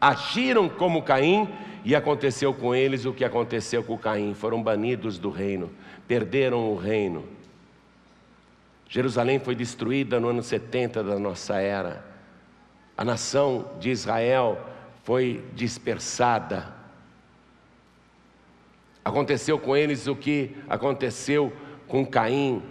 [0.00, 1.48] agiram como Caim,
[1.84, 5.70] e aconteceu com eles o que aconteceu com Caim: foram banidos do reino,
[6.08, 7.33] perderam o reino.
[8.88, 12.04] Jerusalém foi destruída no ano 70 da nossa era.
[12.96, 14.58] A nação de Israel
[15.02, 16.72] foi dispersada.
[19.04, 21.52] Aconteceu com eles o que aconteceu
[21.86, 22.62] com Caim.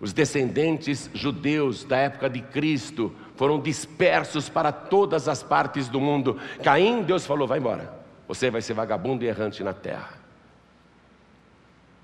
[0.00, 6.38] Os descendentes judeus da época de Cristo foram dispersos para todas as partes do mundo.
[6.62, 7.92] Caim, Deus falou: vai embora,
[8.26, 10.18] você vai ser vagabundo e errante na terra.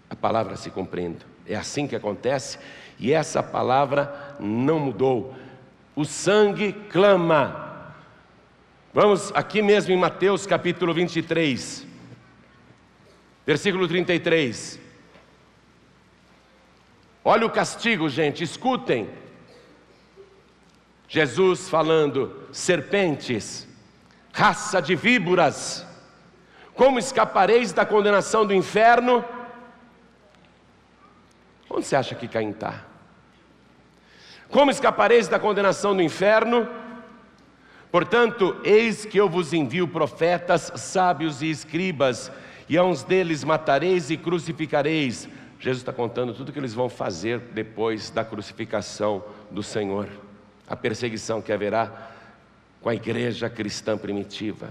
[0.08, 2.58] A palavra se compreende, é assim que acontece,
[2.98, 5.34] e essa palavra não mudou.
[5.94, 7.92] O sangue clama.
[8.92, 11.86] Vamos aqui mesmo em Mateus capítulo 23,
[13.46, 14.80] versículo 33.
[17.24, 19.08] Olha o castigo, gente, escutem.
[21.08, 23.68] Jesus falando: serpentes,
[24.32, 25.86] raça de víboras,
[26.74, 29.24] como escapareis da condenação do inferno?
[31.74, 32.84] Onde você acha que Caim está?
[34.48, 36.68] Como escapareis da condenação do inferno?
[37.90, 42.30] Portanto, eis que eu vos envio profetas, sábios e escribas,
[42.68, 45.28] e a uns deles matareis e crucificareis.
[45.58, 50.08] Jesus está contando tudo o que eles vão fazer depois da crucificação do Senhor
[50.68, 52.10] a perseguição que haverá
[52.80, 54.70] com a igreja cristã primitiva.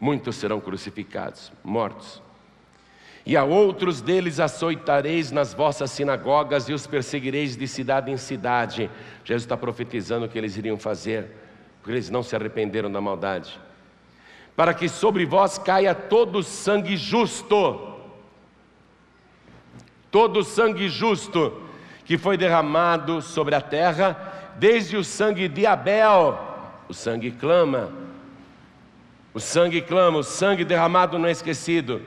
[0.00, 2.20] Muitos serão crucificados, mortos.
[3.24, 8.90] E a outros deles açoitareis nas vossas sinagogas e os perseguireis de cidade em cidade.
[9.24, 11.30] Jesus está profetizando o que eles iriam fazer,
[11.78, 13.58] porque eles não se arrependeram da maldade.
[14.56, 17.96] Para que sobre vós caia todo o sangue justo,
[20.10, 21.62] todo sangue justo,
[22.04, 26.38] que foi derramado sobre a terra, desde o sangue de Abel,
[26.88, 27.92] o sangue clama,
[29.32, 32.02] o sangue clama, o sangue derramado não é esquecido,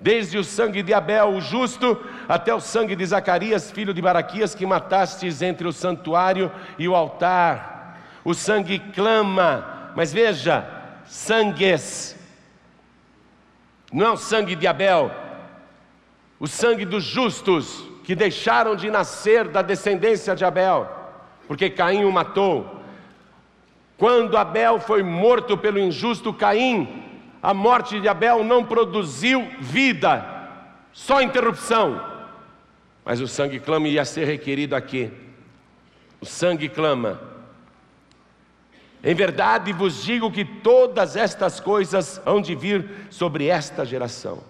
[0.00, 4.54] desde o sangue de Abel, o justo, até o sangue de Zacarias, filho de Baraquias,
[4.54, 8.00] que matastes entre o santuário e o altar.
[8.24, 10.66] O sangue clama, mas veja,
[11.04, 12.16] sangues,
[13.92, 15.10] não é o sangue de Abel,
[16.38, 20.88] o sangue dos justos, que deixaram de nascer da descendência de Abel,
[21.46, 22.80] porque Caim o matou.
[23.98, 27.09] Quando Abel foi morto pelo injusto Caim,
[27.42, 30.24] a morte de Abel não produziu vida,
[30.92, 32.08] só interrupção.
[33.04, 35.10] Mas o sangue clama ia ser requerido aqui.
[36.20, 37.20] O sangue clama.
[39.02, 44.42] Em verdade vos digo que todas estas coisas hão de vir sobre esta geração,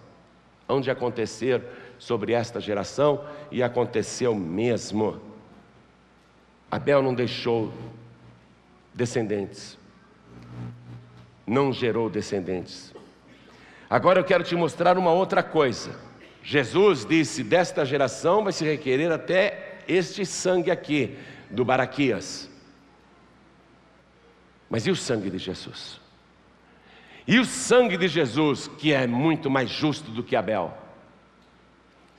[0.68, 1.62] hão de acontecer
[1.99, 5.20] sobre esta geração e aconteceu mesmo.
[6.68, 7.72] Abel não deixou
[8.93, 9.78] descendentes,
[11.51, 12.94] não gerou descendentes.
[13.88, 15.98] Agora eu quero te mostrar uma outra coisa.
[16.44, 21.18] Jesus disse: desta geração vai se requerer até este sangue aqui,
[21.51, 22.48] do Baraquias.
[24.70, 26.01] Mas e o sangue de Jesus?
[27.26, 30.72] E o sangue de Jesus, que é muito mais justo do que Abel?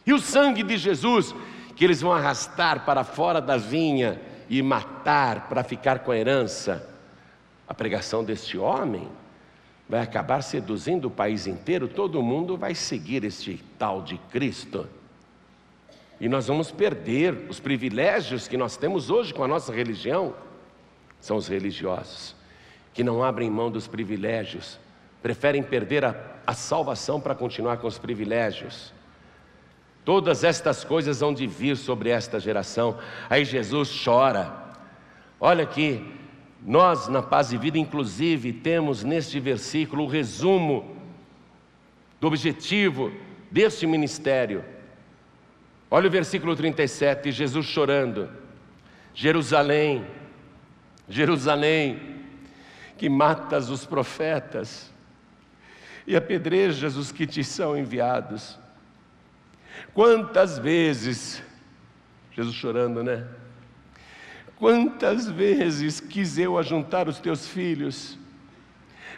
[0.05, 1.33] E o sangue de Jesus,
[1.77, 4.19] que eles vão arrastar para fora da vinha
[4.49, 6.85] e matar para ficar com a herança.
[7.65, 9.09] A pregação deste homem
[9.91, 14.87] vai acabar seduzindo o país inteiro, todo mundo vai seguir este tal de Cristo.
[16.17, 20.33] E nós vamos perder os privilégios que nós temos hoje com a nossa religião.
[21.19, 22.33] São os religiosos
[22.93, 24.79] que não abrem mão dos privilégios,
[25.21, 26.15] preferem perder a,
[26.47, 28.93] a salvação para continuar com os privilégios.
[30.05, 32.97] Todas estas coisas hão de vir sobre esta geração.
[33.29, 34.53] Aí Jesus chora.
[35.37, 36.20] Olha aqui,
[36.63, 40.95] nós na Paz e Vida, inclusive, temos neste versículo o resumo
[42.19, 43.11] do objetivo
[43.49, 44.63] deste ministério.
[45.89, 48.29] Olha o versículo 37, Jesus chorando.
[49.13, 50.05] Jerusalém,
[51.09, 52.21] Jerusalém,
[52.97, 54.93] que matas os profetas
[56.05, 58.57] e apedrejas os que te são enviados.
[59.93, 61.43] Quantas vezes,
[62.31, 63.27] Jesus chorando, né?
[64.61, 68.15] Quantas vezes quis eu ajuntar os teus filhos,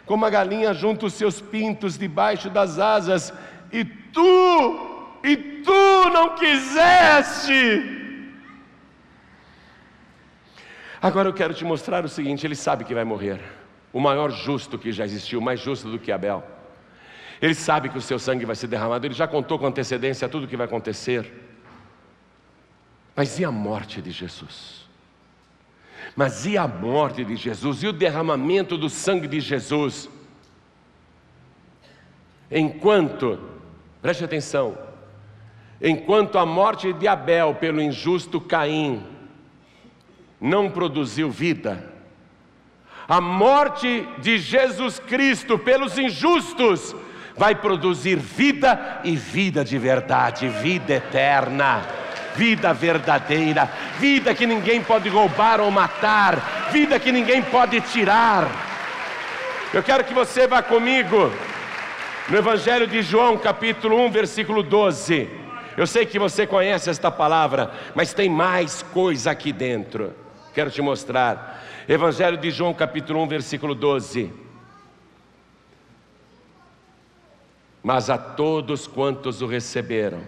[0.06, 3.30] como a galinha junta os seus pintos debaixo das asas,
[3.70, 7.60] e tu, e tu não quiseste.
[11.02, 13.38] Agora eu quero te mostrar o seguinte: ele sabe que vai morrer,
[13.92, 16.42] o maior justo que já existiu, mais justo do que Abel.
[17.42, 20.44] Ele sabe que o seu sangue vai ser derramado, ele já contou com antecedência tudo
[20.44, 21.30] o que vai acontecer.
[23.14, 24.83] Mas e a morte de Jesus?
[26.16, 27.82] Mas e a morte de Jesus?
[27.82, 30.08] E o derramamento do sangue de Jesus?
[32.50, 33.40] Enquanto,
[34.00, 34.78] preste atenção,
[35.82, 39.02] enquanto a morte de Abel pelo injusto Caim
[40.40, 41.92] não produziu vida,
[43.08, 46.94] a morte de Jesus Cristo pelos injustos
[47.36, 52.03] vai produzir vida e vida de verdade, vida eterna.
[52.34, 58.48] Vida verdadeira, vida que ninguém pode roubar ou matar, vida que ninguém pode tirar.
[59.72, 61.32] Eu quero que você vá comigo
[62.28, 65.28] no Evangelho de João, capítulo 1, versículo 12.
[65.76, 70.14] Eu sei que você conhece esta palavra, mas tem mais coisa aqui dentro.
[70.54, 71.64] Quero te mostrar.
[71.88, 74.32] Evangelho de João, capítulo 1, versículo 12.
[77.82, 80.22] Mas a todos quantos o receberam,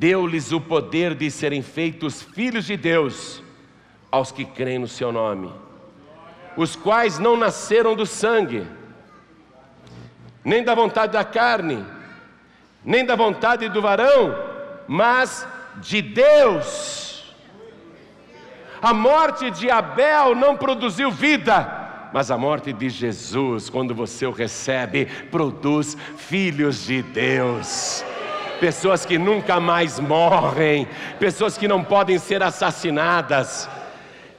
[0.00, 3.40] deu-lhes o poder de serem feitos filhos de Deus,
[4.10, 5.52] aos que creem no seu nome
[6.56, 8.66] os quais não nasceram do sangue,
[10.44, 11.84] nem da vontade da carne,
[12.84, 14.36] nem da vontade do varão,
[14.88, 15.46] mas
[15.76, 17.34] de Deus.
[18.82, 24.30] A morte de Abel não produziu vida, mas a morte de Jesus, quando você o
[24.30, 27.89] recebe, produz filhos de Deus.
[28.60, 30.86] Pessoas que nunca mais morrem,
[31.18, 33.68] pessoas que não podem ser assassinadas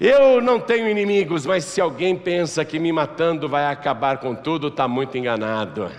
[0.03, 4.69] eu não tenho inimigos, mas se alguém pensa que me matando vai acabar com tudo,
[4.69, 5.91] está muito enganado.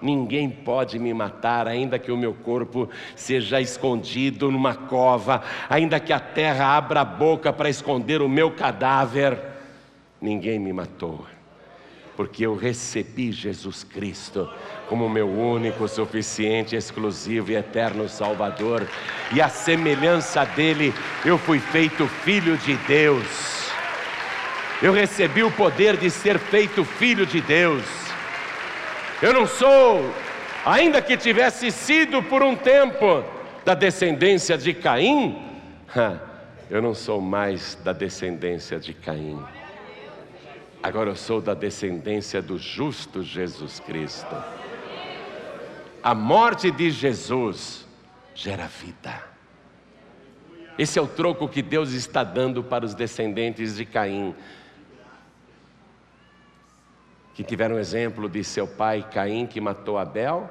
[0.00, 6.12] Ninguém pode me matar, ainda que o meu corpo seja escondido numa cova, ainda que
[6.12, 9.36] a terra abra a boca para esconder o meu cadáver.
[10.20, 11.26] Ninguém me matou,
[12.18, 14.46] porque eu recebi Jesus Cristo
[14.90, 18.86] como meu único, suficiente, exclusivo e eterno Salvador,
[19.32, 20.92] e a semelhança dele
[21.24, 23.58] eu fui feito filho de Deus
[24.80, 27.82] eu recebi o poder de ser feito filho de Deus.
[29.20, 30.14] Eu não sou,
[30.64, 33.24] ainda que tivesse sido por um tempo
[33.64, 35.36] da descendência de Caim,
[36.70, 39.44] eu não sou mais da descendência de Caim.
[40.82, 44.34] Agora eu sou da descendência do justo Jesus Cristo.
[46.02, 47.86] A morte de Jesus
[48.34, 49.22] gera vida.
[50.78, 54.34] Esse é o troco que Deus está dando para os descendentes de Caim
[57.38, 60.50] que tiveram o exemplo de seu pai Caim, que matou Abel,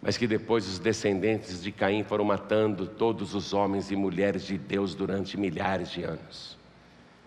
[0.00, 4.56] mas que depois os descendentes de Caim foram matando todos os homens e mulheres de
[4.56, 6.56] Deus durante milhares de anos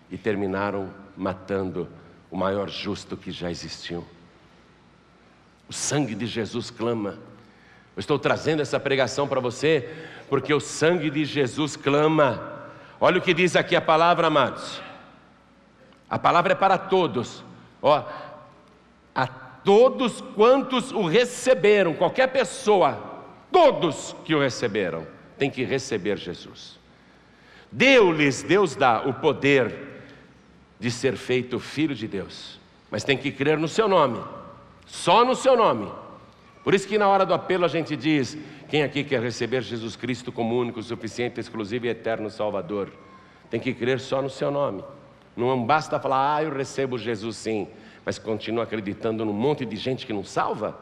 [0.09, 1.89] e terminaram matando
[2.31, 4.05] o maior justo que já existiu.
[5.67, 7.19] O sangue de Jesus clama.
[7.95, 9.89] Eu estou trazendo essa pregação para você
[10.29, 12.63] porque o sangue de Jesus clama.
[13.01, 14.81] Olha o que diz aqui a palavra, amados.
[16.09, 17.43] A palavra é para todos.
[17.81, 18.05] Ó,
[19.13, 22.97] a todos quantos o receberam, qualquer pessoa,
[23.51, 25.05] todos que o receberam,
[25.37, 26.79] tem que receber Jesus.
[27.69, 29.90] Deu-lhes, Deus dá o poder
[30.81, 32.59] de ser feito filho de Deus,
[32.89, 34.19] mas tem que crer no seu nome,
[34.85, 35.89] só no seu nome.
[36.61, 39.95] Por isso que na hora do apelo a gente diz: quem aqui quer receber Jesus
[39.95, 42.91] Cristo como único, suficiente, exclusivo e eterno Salvador?
[43.49, 44.83] Tem que crer só no seu nome.
[45.37, 47.67] Não basta falar, ah, eu recebo Jesus sim
[48.05, 50.77] mas continua acreditando num monte de gente que não salva?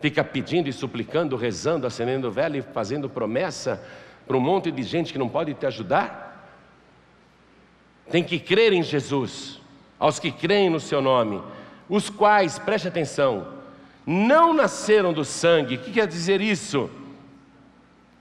[0.00, 3.82] Fica pedindo e suplicando, rezando, acendendo vela e fazendo promessa
[4.26, 6.31] para um monte de gente que não pode te ajudar?
[8.12, 9.58] Tem que crer em Jesus,
[9.98, 11.40] aos que creem no seu nome,
[11.88, 13.48] os quais, preste atenção,
[14.06, 15.76] não nasceram do sangue.
[15.76, 16.90] O que quer dizer isso?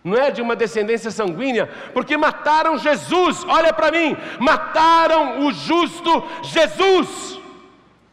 [0.01, 6.23] Não é de uma descendência sanguínea, porque mataram Jesus, olha para mim, mataram o justo
[6.41, 7.37] Jesus.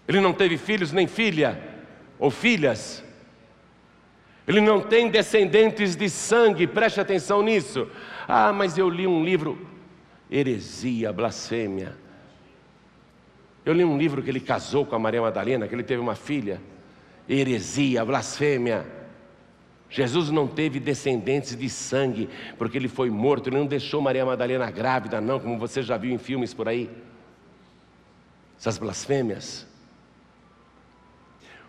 [0.09, 1.62] Ele não teve filhos nem filha
[2.18, 3.05] ou filhas.
[4.49, 7.87] Ele não tem descendentes de sangue, preste atenção nisso.
[8.26, 9.64] Ah, mas eu li um livro,
[10.31, 11.97] heresia, blasfêmia.
[13.64, 16.14] Eu li um livro que ele casou com a Maria Madalena, que ele teve uma
[16.14, 16.61] filha.
[17.29, 18.87] Heresia, blasfêmia.
[19.91, 24.70] Jesus não teve descendentes de sangue, porque ele foi morto, ele não deixou Maria Madalena
[24.70, 26.91] grávida, não, como você já viu em filmes por aí.
[28.59, 29.66] Essas blasfêmias.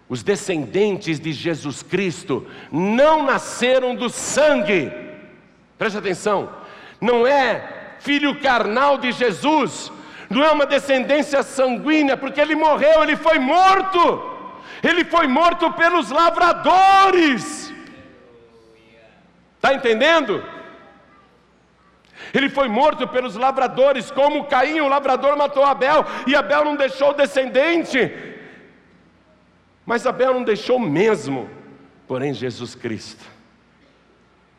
[0.10, 4.91] Os descendentes de Jesus Cristo não nasceram do sangue.
[5.78, 6.51] Preste atenção.
[6.99, 9.91] Não é filho carnal de Jesus,
[10.30, 14.38] não é uma descendência sanguínea, porque ele morreu, ele foi morto.
[14.84, 17.74] Ele foi morto pelos lavradores.
[19.56, 20.43] Está entendendo?
[22.34, 27.14] Ele foi morto pelos lavradores, como Caim, o lavrador matou Abel, e Abel não deixou
[27.14, 28.12] descendente.
[29.86, 31.50] Mas Abel não deixou mesmo,
[32.08, 33.26] porém Jesus Cristo,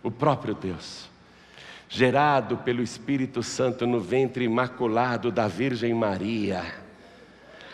[0.03, 1.10] o próprio Deus,
[1.93, 6.63] gerado pelo Espírito Santo no ventre imaculado da Virgem Maria,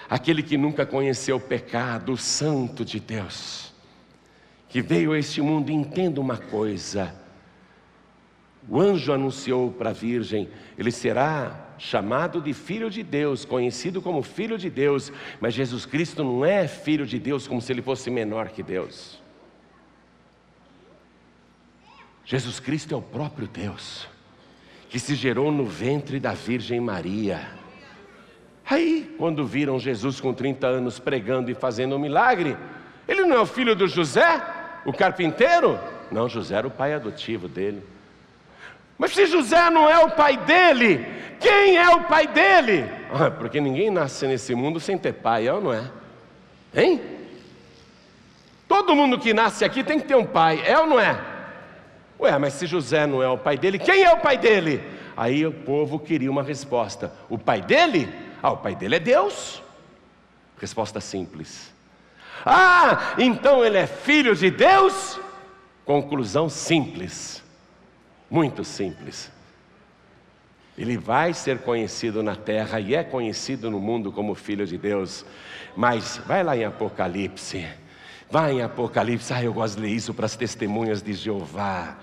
[0.09, 3.75] aquele que nunca conheceu pecado, o Santo de Deus,
[4.71, 7.15] que veio a este mundo, entenda uma coisa:
[8.67, 10.49] o anjo anunciou para a virgem,
[10.79, 16.25] ele será chamado de filho de Deus, conhecido como filho de Deus, mas Jesus Cristo
[16.25, 19.16] não é filho de Deus como se ele fosse menor que Deus.
[22.27, 24.09] Jesus Cristo é o próprio Deus,
[24.91, 27.41] que se gerou no ventre da Virgem Maria.
[28.69, 32.57] Aí, quando viram Jesus com 30 anos pregando e fazendo um milagre,
[33.07, 34.43] ele não é o filho do José,
[34.85, 35.79] o carpinteiro?
[36.11, 37.81] Não, José era o pai adotivo dele.
[38.99, 41.07] Mas se José não é o pai dele,
[41.39, 42.91] quem é o pai dele?
[43.13, 45.89] Ah, porque ninguém nasce nesse mundo sem ter pai, é ou não é?
[46.75, 47.01] Hein?
[48.67, 51.36] Todo mundo que nasce aqui tem que ter um pai, é ou não é?
[52.19, 54.83] Ué, mas se José não é o pai dele, quem é o pai dele?
[55.17, 58.09] Aí o povo queria uma resposta: o pai dele?
[58.43, 59.63] Ah, o pai dele é Deus.
[60.59, 61.73] Resposta simples.
[62.45, 65.19] Ah, então ele é filho de Deus?
[65.85, 67.43] Conclusão simples,
[68.31, 69.31] muito simples.
[70.77, 75.25] Ele vai ser conhecido na terra e é conhecido no mundo como filho de Deus.
[75.75, 77.67] Mas vai lá em Apocalipse.
[78.31, 79.33] Vai em Apocalipse.
[79.33, 81.97] Ah, eu gosto de ler isso para as testemunhas de Jeová.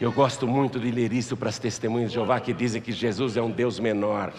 [0.00, 3.36] Eu gosto muito de ler isso para as testemunhas de Jeová que dizem que Jesus
[3.36, 4.32] é um Deus menor.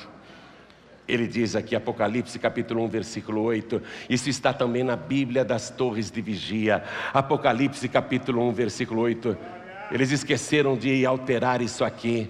[1.08, 3.82] Ele diz aqui, Apocalipse capítulo 1, versículo 8.
[4.10, 6.84] Isso está também na Bíblia das Torres de Vigia.
[7.14, 9.38] Apocalipse capítulo 1, versículo 8.
[9.92, 12.30] Eles esqueceram de alterar isso aqui.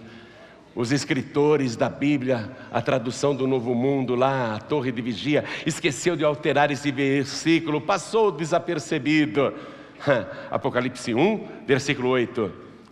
[0.76, 6.15] Os escritores da Bíblia, a tradução do Novo Mundo, lá, a Torre de Vigia, esqueceu
[6.15, 9.53] de alterar esse versículo, passou desapercebido.
[10.49, 12.51] Apocalipse 1, versículo 8.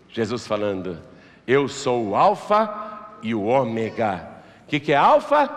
[0.09, 0.97] Jesus falando:
[1.45, 4.27] Eu sou o Alfa e o Ômega.
[4.65, 5.49] O que, que é Alfa?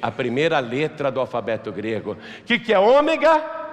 [0.00, 2.12] A primeira letra do alfabeto grego.
[2.12, 3.65] O que, que é Ômega?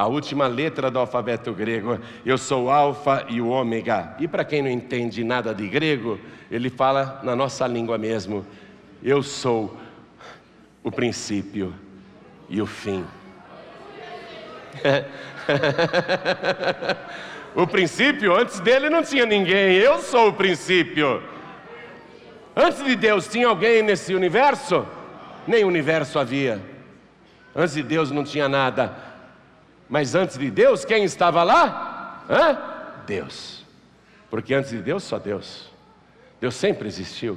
[0.00, 1.98] A última letra do alfabeto grego.
[2.24, 4.16] Eu sou o Alfa e o Ômega.
[4.18, 6.18] E para quem não entende nada de grego,
[6.50, 8.46] ele fala na nossa língua mesmo.
[9.02, 9.76] Eu sou
[10.82, 11.74] o princípio
[12.48, 13.04] e o fim.
[17.54, 21.22] o princípio, antes dele não tinha ninguém, eu sou o princípio.
[22.56, 24.86] Antes de Deus tinha alguém nesse universo?
[25.46, 26.58] Nem universo havia.
[27.54, 29.09] Antes de Deus não tinha nada.
[29.90, 32.24] Mas antes de Deus, quem estava lá?
[32.30, 32.56] Hã?
[33.04, 33.66] Deus.
[34.30, 35.68] Porque antes de Deus, só Deus.
[36.40, 37.36] Deus sempre existiu.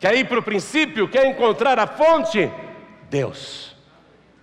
[0.00, 1.06] Quer ir para o princípio?
[1.06, 2.50] Quer encontrar a fonte?
[3.10, 3.76] Deus.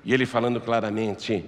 [0.05, 1.43] E ele falando claramente: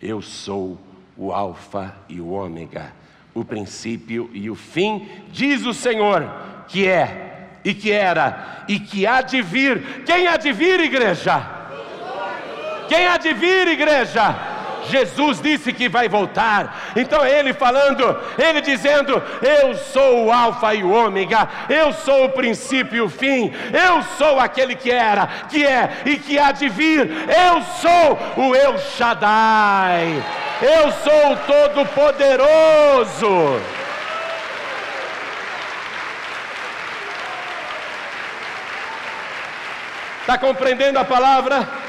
[0.00, 0.76] Eu sou
[1.16, 2.92] o Alfa e o Ômega,
[3.32, 6.28] o princípio e o fim, diz o Senhor,
[6.66, 10.02] que é, e que era, e que há de vir.
[10.04, 11.61] Quem há de vir, igreja?
[12.88, 14.52] Quem há de vir, igreja?
[14.88, 16.92] Jesus disse que vai voltar.
[16.96, 22.30] Então ele falando, ele dizendo: Eu sou o Alfa e o Ômega, eu sou o
[22.30, 26.68] princípio e o fim, eu sou aquele que era, que é e que há de
[26.68, 30.22] vir, eu sou o El Shaddai,
[30.60, 33.60] eu sou o Todo-Poderoso.
[40.20, 41.81] Está compreendendo a palavra?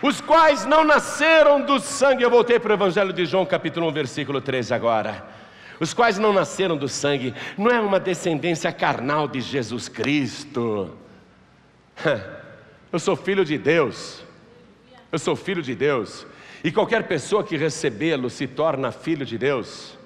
[0.00, 2.22] Os quais não nasceram do sangue.
[2.22, 5.24] Eu voltei para o Evangelho de João, capítulo 1, versículo 13 agora.
[5.80, 10.96] Os quais não nasceram do sangue, não é uma descendência carnal de Jesus Cristo.
[12.90, 14.22] Eu sou filho de Deus.
[15.12, 16.26] Eu sou filho de Deus.
[16.64, 19.96] E qualquer pessoa que recebê-lo se torna filho de Deus.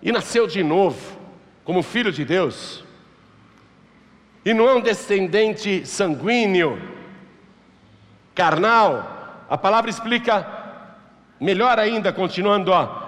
[0.00, 1.18] E nasceu de novo,
[1.64, 2.83] como filho de Deus
[4.44, 6.78] e não é um descendente sanguíneo,
[8.34, 9.44] carnal.
[9.48, 10.46] A palavra explica
[11.40, 13.02] melhor ainda, continuando, ó,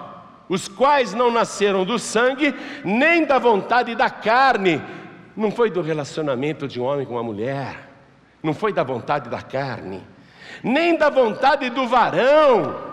[0.49, 4.81] os quais não nasceram do sangue, nem da vontade da carne.
[5.35, 7.87] Não foi do relacionamento de um homem com uma mulher,
[8.41, 10.01] não foi da vontade da carne,
[10.63, 12.87] nem da vontade do varão.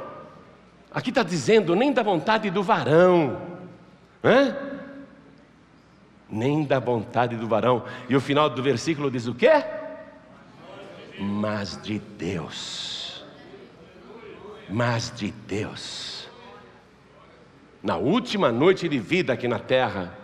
[0.93, 3.41] Aqui está dizendo, nem da vontade do varão.
[4.23, 4.74] Hã?
[6.29, 7.85] Nem da vontade do varão.
[8.09, 9.65] E o final do versículo diz o quê?
[11.19, 13.25] Mas de Deus.
[14.69, 16.29] Mas de Deus.
[17.83, 20.17] Na última noite de vida aqui na terra,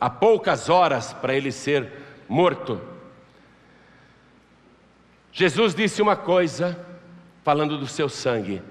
[0.00, 1.92] há poucas horas para ele ser
[2.28, 2.80] morto,
[5.36, 6.78] Jesus disse uma coisa,
[7.42, 8.62] falando do seu sangue.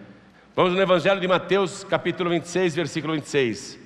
[0.56, 3.83] Vamos no Evangelho de Mateus, capítulo 26, versículo 26.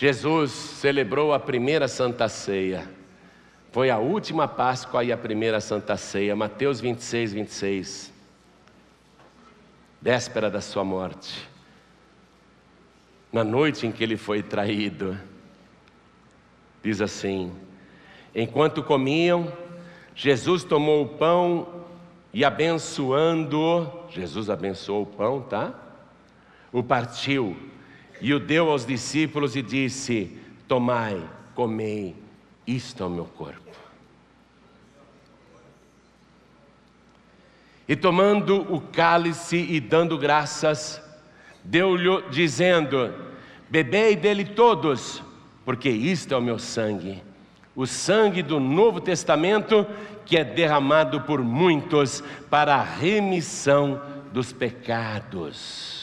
[0.00, 2.88] Jesus celebrou a primeira Santa Ceia.
[3.70, 8.12] Foi a última Páscoa e a primeira Santa Ceia, Mateus 26, 26.
[10.00, 11.46] Véspera da sua morte.
[13.30, 15.20] Na noite em que ele foi traído,
[16.82, 17.52] diz assim:
[18.34, 19.52] Enquanto comiam,
[20.14, 21.84] Jesus tomou o pão
[22.32, 25.74] e abençoando, Jesus abençoou o pão, tá?
[26.72, 27.54] O partiu
[28.20, 30.36] e o deu aos discípulos e disse:
[30.68, 31.22] Tomai,
[31.54, 32.14] comei,
[32.66, 33.70] isto é o meu corpo.
[37.88, 41.02] E tomando o cálice e dando graças,
[41.64, 43.12] deu-lhe, dizendo:
[43.68, 45.22] Bebei dele todos,
[45.64, 47.22] porque isto é o meu sangue,
[47.74, 49.86] o sangue do Novo Testamento,
[50.24, 54.00] que é derramado por muitos para a remissão
[54.32, 55.99] dos pecados.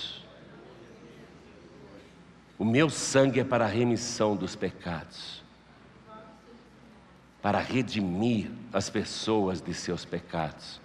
[2.57, 5.37] O meu sangue é para a remissão dos pecados
[7.47, 10.81] para redimir as pessoas de seus pecados,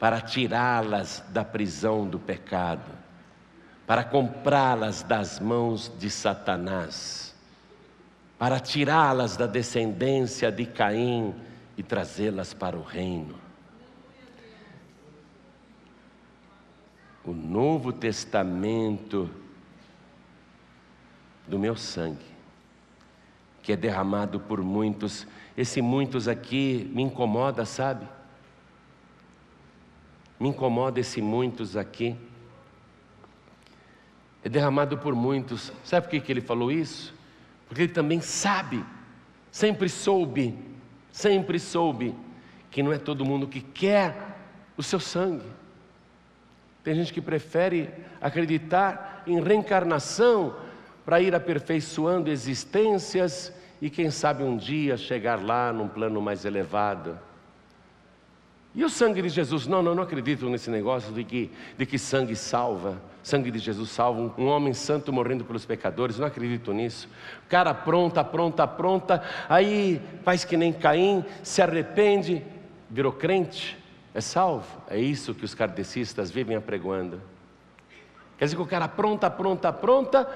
[0.00, 2.90] para tirá-las da prisão do pecado,
[3.86, 7.34] para comprá-las das mãos de Satanás,
[8.38, 11.34] para tirá-las da descendência de Caim
[11.76, 13.34] e trazê-las para o reino.
[17.22, 19.28] O Novo Testamento
[21.48, 22.26] do meu sangue,
[23.62, 25.26] que é derramado por muitos
[25.58, 28.06] esse muitos aqui me incomoda, sabe?
[30.38, 32.16] Me incomoda esse muitos aqui.
[34.44, 35.72] É derramado por muitos.
[35.82, 37.12] Sabe por que ele falou isso?
[37.66, 38.84] Porque ele também sabe,
[39.50, 40.56] sempre soube,
[41.10, 42.14] sempre soube,
[42.70, 44.38] que não é todo mundo que quer
[44.76, 45.44] o seu sangue.
[46.84, 47.90] Tem gente que prefere
[48.20, 50.54] acreditar em reencarnação
[51.08, 53.50] para ir aperfeiçoando existências
[53.80, 57.18] e quem sabe um dia chegar lá num plano mais elevado.
[58.74, 59.66] E o sangue de Jesus?
[59.66, 63.00] Não, não, não acredito nesse negócio de que, de que sangue salva.
[63.22, 66.18] Sangue de Jesus salva um, homem santo morrendo pelos pecadores.
[66.18, 67.08] Não acredito nisso.
[67.46, 69.22] O cara pronta, pronta, pronta.
[69.48, 72.44] Aí faz que nem Caim, se arrepende,
[72.90, 73.78] virou crente,
[74.12, 74.82] é salvo.
[74.90, 77.18] É isso que os kardecistas vivem apregoando.
[78.36, 80.28] Quer dizer que o cara pronta, pronta, pronta,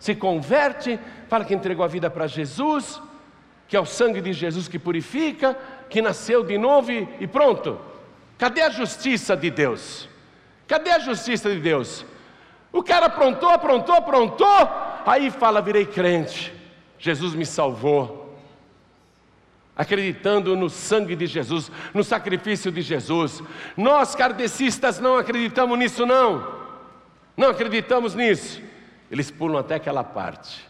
[0.00, 0.98] se converte,
[1.28, 3.00] fala que entregou a vida para Jesus,
[3.68, 5.56] que é o sangue de Jesus que purifica,
[5.88, 7.78] que nasceu de novo e, e pronto.
[8.38, 10.08] Cadê a justiça de Deus?
[10.66, 12.04] Cadê a justiça de Deus?
[12.72, 14.68] O cara aprontou, aprontou, aprontou,
[15.04, 16.52] aí fala: virei crente,
[16.98, 18.18] Jesus me salvou.
[19.76, 23.42] Acreditando no sangue de Jesus, no sacrifício de Jesus.
[23.76, 26.60] Nós, kardecistas, não acreditamos nisso, não.
[27.36, 28.69] Não acreditamos nisso.
[29.10, 30.68] Eles pulam até aquela parte.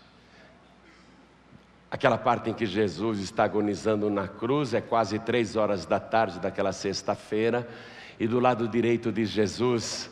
[1.90, 6.38] Aquela parte em que Jesus está agonizando na cruz, é quase três horas da tarde
[6.38, 7.68] daquela sexta-feira,
[8.18, 10.10] e do lado direito de Jesus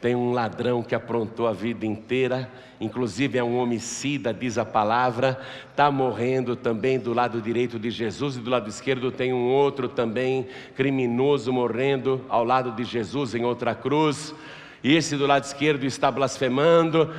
[0.00, 5.40] tem um ladrão que aprontou a vida inteira, inclusive é um homicida, diz a palavra,
[5.70, 9.88] está morrendo também do lado direito de Jesus, e do lado esquerdo tem um outro
[9.88, 10.46] também
[10.76, 14.34] criminoso morrendo ao lado de Jesus em outra cruz,
[14.82, 17.10] e esse do lado esquerdo está blasfemando.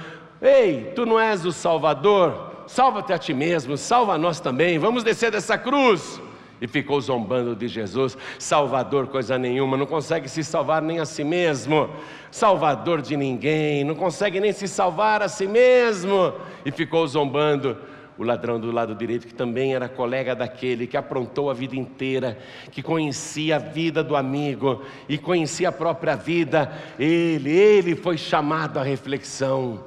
[0.46, 2.54] Ei, tu não és o Salvador?
[2.68, 6.22] Salva-te a ti mesmo, salva nós também, vamos descer dessa cruz.
[6.62, 11.24] E ficou zombando de Jesus, Salvador, coisa nenhuma, não consegue se salvar nem a si
[11.24, 11.90] mesmo,
[12.32, 16.34] Salvador de ninguém, não consegue nem se salvar a si mesmo.
[16.64, 17.78] E ficou zombando.
[18.18, 22.38] O ladrão do lado direito, que também era colega daquele que aprontou a vida inteira,
[22.72, 28.80] que conhecia a vida do amigo e conhecia a própria vida, ele, ele foi chamado
[28.80, 29.84] à reflexão,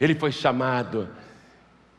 [0.00, 1.08] ele foi chamado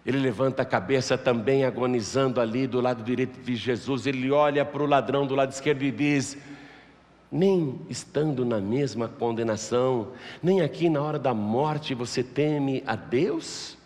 [0.05, 4.07] ele levanta a cabeça também agonizando ali do lado direito de Jesus.
[4.07, 6.35] Ele olha para o ladrão do lado esquerdo e diz:
[7.31, 10.07] Nem estando na mesma condenação,
[10.41, 13.77] nem aqui na hora da morte você teme a Deus?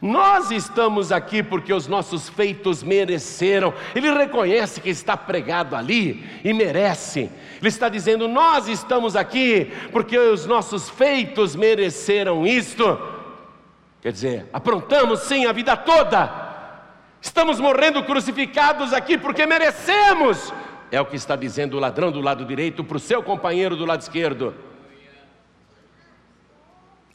[0.00, 3.72] Nós estamos aqui porque os nossos feitos mereceram.
[3.94, 7.30] Ele reconhece que está pregado ali e merece.
[7.58, 13.13] Ele está dizendo: Nós estamos aqui porque os nossos feitos mereceram isto.
[14.04, 16.30] Quer dizer, aprontamos sim a vida toda,
[17.22, 20.52] estamos morrendo crucificados aqui porque merecemos.
[20.90, 23.86] É o que está dizendo o ladrão do lado direito para o seu companheiro do
[23.86, 24.54] lado esquerdo.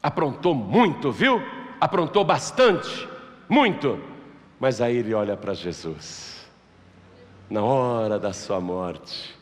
[0.01, 1.39] Aprontou muito, viu?
[1.79, 3.07] Aprontou bastante,
[3.47, 3.99] muito.
[4.59, 6.49] Mas aí ele olha para Jesus,
[7.47, 9.37] na hora da sua morte,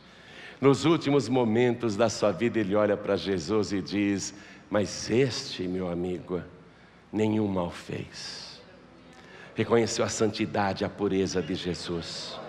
[0.60, 4.34] nos últimos momentos da sua vida, ele olha para Jesus e diz:
[4.70, 6.44] Mas este, meu amigo,
[7.18, 8.62] nenhum mal fez.
[9.56, 12.40] Reconheceu a santidade, a pureza de Jesus.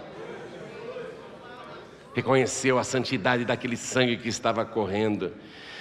[2.14, 5.33] reconheceu a santidade daquele sangue que estava correndo,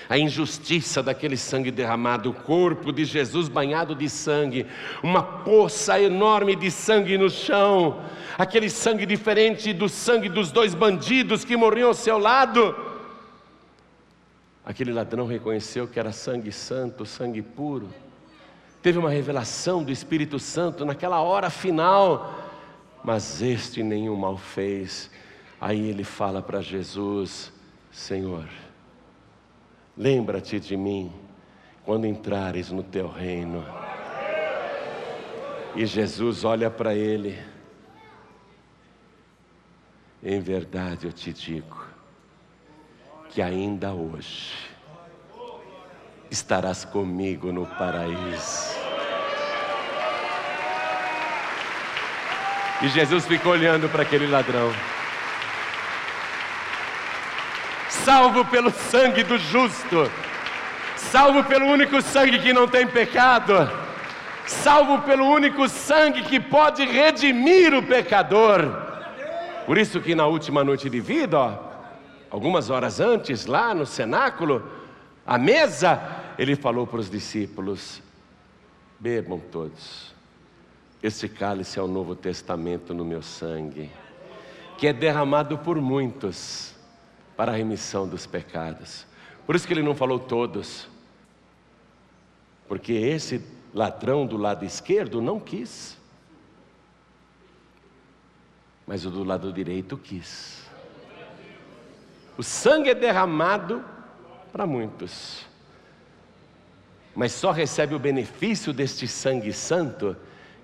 [0.07, 4.67] a injustiça daquele sangue derramado, o corpo de Jesus banhado de sangue,
[5.01, 8.03] uma poça enorme de sangue no chão,
[8.37, 12.75] aquele sangue diferente do sangue dos dois bandidos que morriam ao seu lado.
[14.63, 17.89] Aquele ladrão reconheceu que era sangue santo, sangue puro.
[18.81, 22.35] Teve uma revelação do Espírito Santo naquela hora final,
[23.03, 25.09] mas este nenhum mal fez.
[25.59, 27.51] Aí ele fala para Jesus:
[27.91, 28.47] Senhor,
[29.97, 31.11] lembra-te de mim
[31.83, 33.65] quando entrares no teu reino.
[35.75, 37.37] E Jesus olha para ele,
[40.23, 41.85] em verdade eu te digo,
[43.29, 44.76] que ainda hoje
[46.29, 48.77] estarás comigo no paraíso.
[52.81, 54.71] E Jesus ficou olhando para aquele ladrão.
[57.89, 60.09] Salvo pelo sangue do justo,
[60.95, 63.69] salvo pelo único sangue que não tem pecado,
[64.45, 68.87] salvo pelo único sangue que pode redimir o pecador.
[69.65, 71.53] Por isso que na última noite de vida, ó,
[72.29, 74.71] algumas horas antes, lá no cenáculo,
[75.25, 75.99] à mesa,
[76.37, 78.01] ele falou para os discípulos:
[78.99, 80.13] bebam todos,
[81.01, 83.91] esse cálice é o Novo Testamento no meu sangue,
[84.77, 86.73] que é derramado por muitos
[87.35, 89.05] para a remissão dos pecados.
[89.45, 90.87] Por isso que ele não falou todos,
[92.67, 93.41] porque esse
[93.73, 95.97] ladrão do lado esquerdo não quis,
[98.85, 100.65] mas o do lado direito quis.
[102.37, 103.83] O sangue é derramado
[104.51, 105.45] para muitos,
[107.17, 110.15] mas só recebe o benefício deste sangue santo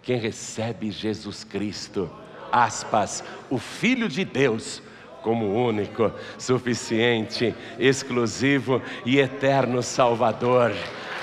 [0.04, 2.08] quem recebe Jesus Cristo,
[2.52, 4.80] aspas, o Filho de Deus,
[5.24, 10.72] como único, suficiente, exclusivo e eterno Salvador.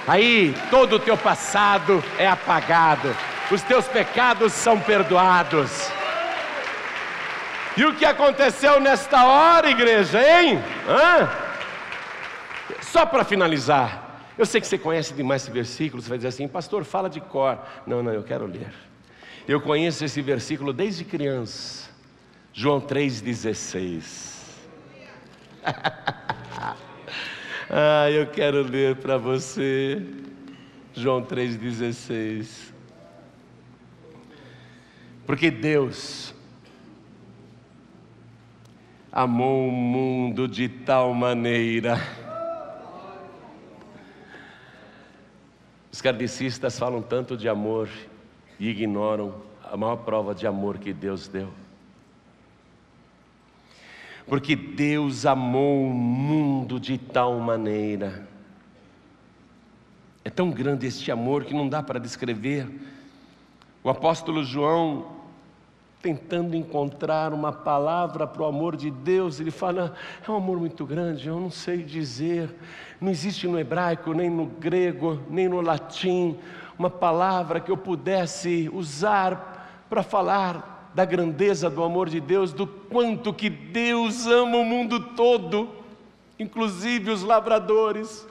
[0.05, 3.15] Aí todo o teu passado é apagado,
[3.53, 5.93] os teus pecados são perdoados.
[7.77, 10.61] E o que aconteceu nesta hora, igreja, hein?
[10.89, 11.31] Hã?
[12.81, 14.10] Só para finalizar,
[14.41, 17.21] eu sei que você conhece demais esse versículo, você vai dizer assim, pastor, fala de
[17.21, 17.59] cor.
[17.87, 18.73] Não, não, eu quero ler.
[19.47, 21.91] Eu conheço esse versículo desde criança,
[22.51, 24.41] João 3,16.
[27.69, 30.03] ah, eu quero ler para você,
[30.95, 32.73] João 3,16.
[35.27, 36.35] Porque Deus
[39.13, 42.20] amou o mundo de tal maneira.
[45.93, 47.89] Os kardecistas falam tanto de amor
[48.59, 51.49] e ignoram a maior prova de amor que Deus deu.
[54.27, 58.29] Porque Deus amou o mundo de tal maneira.
[60.25, 62.69] É tão grande este amor que não dá para descrever.
[63.83, 65.20] O apóstolo João
[66.03, 69.95] tentando encontrar uma palavra para o amor de Deus, ele fala:
[70.27, 72.55] é um amor muito grande, eu não sei dizer,
[73.01, 76.39] não existe no hebraico, nem no grego, nem no latim,
[76.79, 82.67] uma palavra que eu pudesse usar para falar da grandeza do amor de Deus, do
[82.67, 85.69] quanto que Deus ama o mundo todo,
[86.39, 88.27] inclusive os lavradores.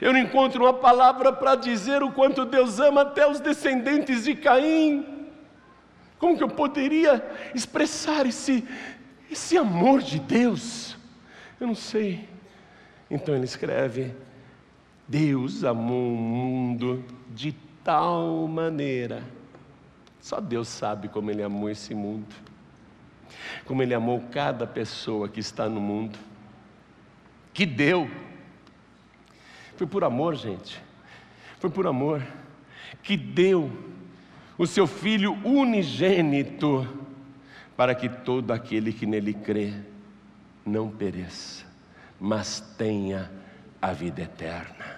[0.00, 4.34] Eu não encontro uma palavra para dizer o quanto Deus ama até os descendentes de
[4.34, 5.15] Caim.
[6.18, 8.66] Como que eu poderia expressar esse,
[9.30, 10.96] esse amor de Deus?
[11.60, 12.28] Eu não sei.
[13.10, 14.14] Então ele escreve:
[15.06, 17.52] Deus amou o mundo de
[17.84, 19.22] tal maneira.
[20.20, 22.34] Só Deus sabe como ele amou esse mundo.
[23.64, 26.18] Como ele amou cada pessoa que está no mundo.
[27.52, 28.10] Que deu.
[29.76, 30.82] Foi por amor, gente.
[31.60, 32.26] Foi por amor.
[33.02, 33.70] Que deu
[34.58, 36.86] o seu Filho unigênito,
[37.76, 39.72] para que todo aquele que nele crê
[40.64, 41.64] não pereça,
[42.18, 43.30] mas tenha
[43.80, 44.96] a vida eterna.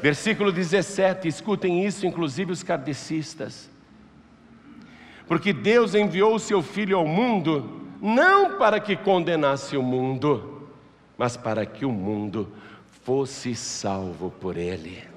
[0.00, 3.70] Versículo 17, escutem isso, inclusive os kardecistas.
[5.28, 10.68] Porque Deus enviou o seu Filho ao mundo, não para que condenasse o mundo,
[11.16, 12.50] mas para que o mundo
[13.04, 15.11] fosse salvo por ele.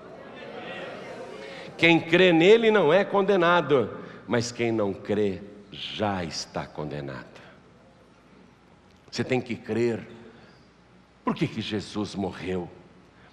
[1.77, 3.97] Quem crê nele não é condenado,
[4.27, 7.41] mas quem não crê já está condenado.
[9.11, 10.07] Você tem que crer.
[11.23, 12.69] Por que, que Jesus morreu?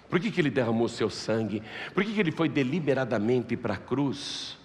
[0.09, 1.63] Por que, que ele derramou seu sangue?
[1.93, 4.57] Por que, que ele foi deliberadamente para a cruz?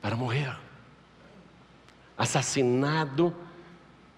[0.00, 0.56] Para morrer.
[2.16, 3.34] assassinado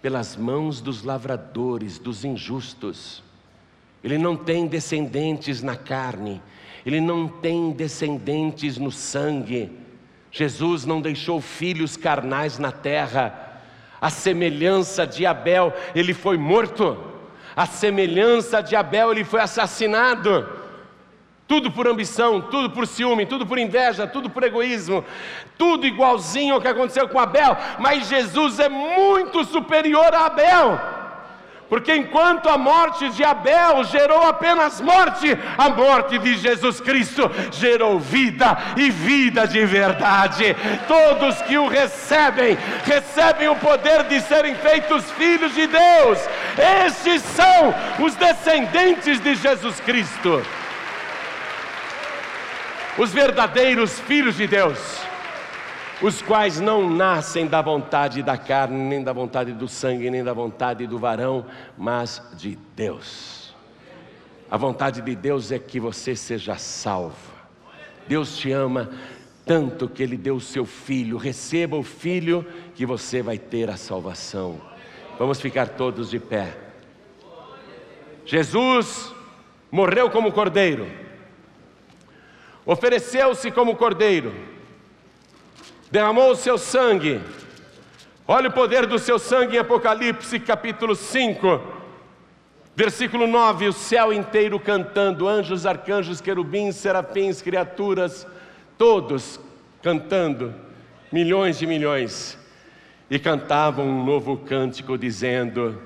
[0.00, 3.22] pelas mãos dos lavradores, dos injustos.
[4.02, 6.40] Ele não tem descendentes na carne,
[6.88, 9.70] ele não tem descendentes no sangue.
[10.30, 13.60] Jesus não deixou filhos carnais na terra.
[14.00, 16.96] A semelhança de Abel, ele foi morto.
[17.54, 20.48] A semelhança de Abel, ele foi assassinado.
[21.46, 25.04] Tudo por ambição, tudo por ciúme, tudo por inveja, tudo por egoísmo,
[25.58, 30.97] tudo igualzinho ao que aconteceu com Abel, mas Jesus é muito superior a Abel.
[31.68, 37.98] Porque enquanto a morte de Abel gerou apenas morte, a morte de Jesus Cristo gerou
[37.98, 40.56] vida e vida de verdade.
[40.86, 46.18] Todos que o recebem, recebem o poder de serem feitos filhos de Deus.
[46.86, 50.42] Estes são os descendentes de Jesus Cristo.
[52.96, 55.07] Os verdadeiros filhos de Deus
[56.00, 60.32] os quais não nascem da vontade da carne, nem da vontade do sangue, nem da
[60.32, 61.44] vontade do varão,
[61.76, 63.54] mas de Deus.
[64.50, 67.16] A vontade de Deus é que você seja salvo.
[68.06, 68.90] Deus te ama
[69.44, 71.16] tanto que Ele deu o seu filho.
[71.16, 74.60] Receba o filho que você vai ter a salvação.
[75.18, 76.56] Vamos ficar todos de pé.
[78.24, 79.12] Jesus
[79.70, 80.86] morreu como cordeiro,
[82.64, 84.57] ofereceu-se como cordeiro
[85.90, 87.20] derramou o seu sangue.
[88.26, 91.60] Olha o poder do seu sangue em Apocalipse capítulo 5,
[92.76, 98.26] versículo 9: o céu inteiro cantando, anjos, arcanjos, querubins, serafins, criaturas,
[98.76, 99.40] todos
[99.82, 100.54] cantando,
[101.10, 102.38] milhões de milhões,
[103.10, 105.80] e cantavam um novo cântico dizendo: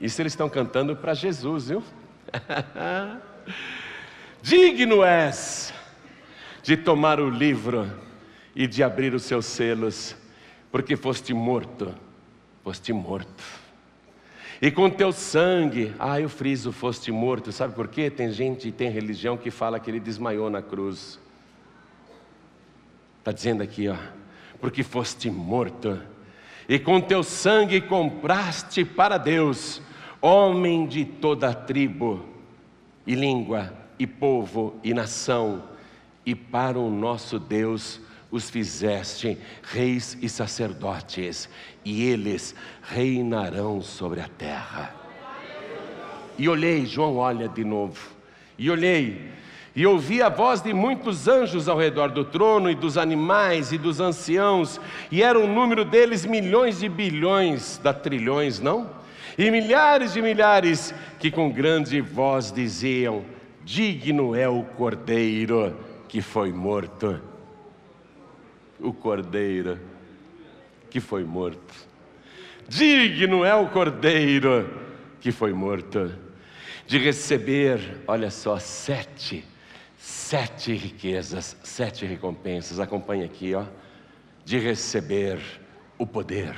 [0.00, 1.82] Isso eles estão cantando para Jesus, viu?
[4.40, 5.74] Digno és
[6.62, 7.90] de tomar o livro
[8.54, 10.16] e de abrir os seus selos,
[10.70, 11.94] porque foste morto,
[12.62, 13.44] foste morto.
[14.62, 17.50] E com teu sangue, ah, eu friso, foste morto.
[17.50, 18.10] Sabe por quê?
[18.10, 21.18] Tem gente, tem religião que fala que ele desmaiou na cruz.
[23.18, 23.96] Está dizendo aqui, ó,
[24.60, 26.00] porque foste morto.
[26.68, 29.80] E com teu sangue compraste para Deus
[30.20, 32.24] homem de toda tribo,
[33.06, 35.64] e língua, e povo, e nação,
[36.24, 41.48] e para o nosso Deus os fizeste reis e sacerdotes,
[41.84, 44.94] e eles reinarão sobre a terra.
[46.38, 48.08] E olhei, João olha de novo,
[48.56, 49.30] e olhei,
[49.74, 53.78] e ouvi a voz de muitos anjos ao redor do trono, e dos animais, e
[53.78, 58.88] dos anciãos, e era o número deles milhões de bilhões, da trilhões, não?
[59.36, 63.24] E milhares de milhares que com grande voz diziam:
[63.64, 65.76] Digno é o cordeiro
[66.08, 67.29] que foi morto
[68.80, 69.78] o cordeiro
[70.88, 71.74] que foi morto.
[72.68, 74.68] Digno é o cordeiro
[75.20, 76.12] que foi morto
[76.86, 79.44] de receber, olha só, sete,
[79.96, 82.80] sete riquezas, sete recompensas.
[82.80, 83.64] Acompanhe aqui, ó,
[84.44, 85.40] de receber
[85.98, 86.56] o poder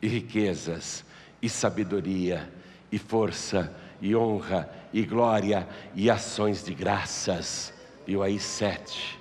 [0.00, 1.04] e riquezas
[1.40, 2.50] e sabedoria
[2.90, 7.72] e força e honra e glória e ações de graças.
[8.06, 9.17] Viu aí sete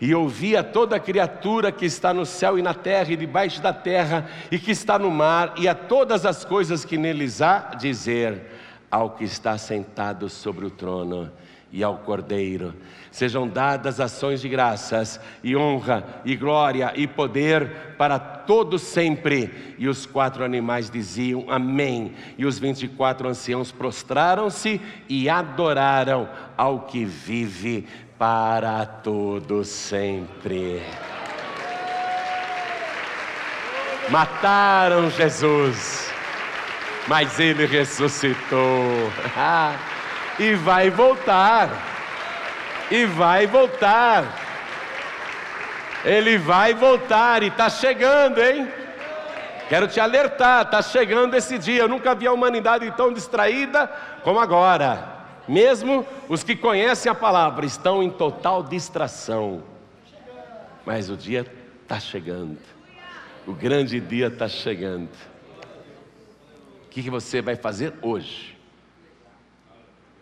[0.00, 4.28] e ouvia toda criatura que está no céu e na terra e debaixo da terra
[4.50, 8.42] e que está no mar e a todas as coisas que neles há dizer
[8.90, 11.30] ao que está sentado sobre o trono
[11.72, 12.74] e ao Cordeiro.
[13.10, 19.74] Sejam dadas ações de graças e honra e glória e poder para todos sempre.
[19.78, 22.14] E os quatro animais diziam amém.
[22.36, 27.86] E os vinte e quatro anciãos prostraram-se e adoraram ao que vive
[28.22, 30.80] para todo sempre.
[34.10, 36.08] Mataram Jesus,
[37.08, 39.10] mas ele ressuscitou.
[40.38, 41.68] e vai voltar.
[42.92, 44.22] E vai voltar.
[46.04, 48.72] Ele vai voltar e está chegando, hein?
[49.68, 51.82] Quero te alertar, está chegando esse dia.
[51.82, 53.90] Eu nunca vi a humanidade tão distraída
[54.22, 55.11] como agora.
[55.48, 59.62] Mesmo os que conhecem a palavra estão em total distração.
[60.86, 61.46] Mas o dia
[61.82, 62.58] está chegando.
[63.46, 65.10] O grande dia está chegando.
[66.86, 68.56] O que, você vai fazer hoje?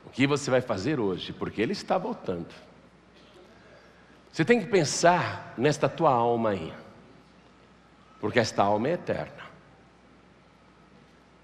[0.07, 1.33] O que você vai fazer hoje?
[1.33, 2.49] Porque Ele está voltando.
[4.33, 6.73] Você tem que pensar nesta tua alma aí.
[8.21, 9.50] Porque esta alma é eterna.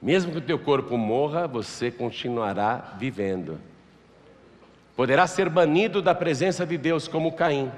[0.01, 3.59] Mesmo que o teu corpo morra, você continuará vivendo.
[4.95, 7.71] Poderá ser banido da presença de Deus como Caim.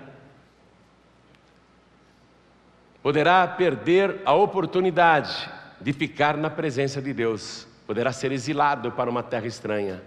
[3.08, 5.48] poderá perder a oportunidade
[5.80, 10.02] de ficar na presença de Deus, poderá ser exilado para uma terra estranha.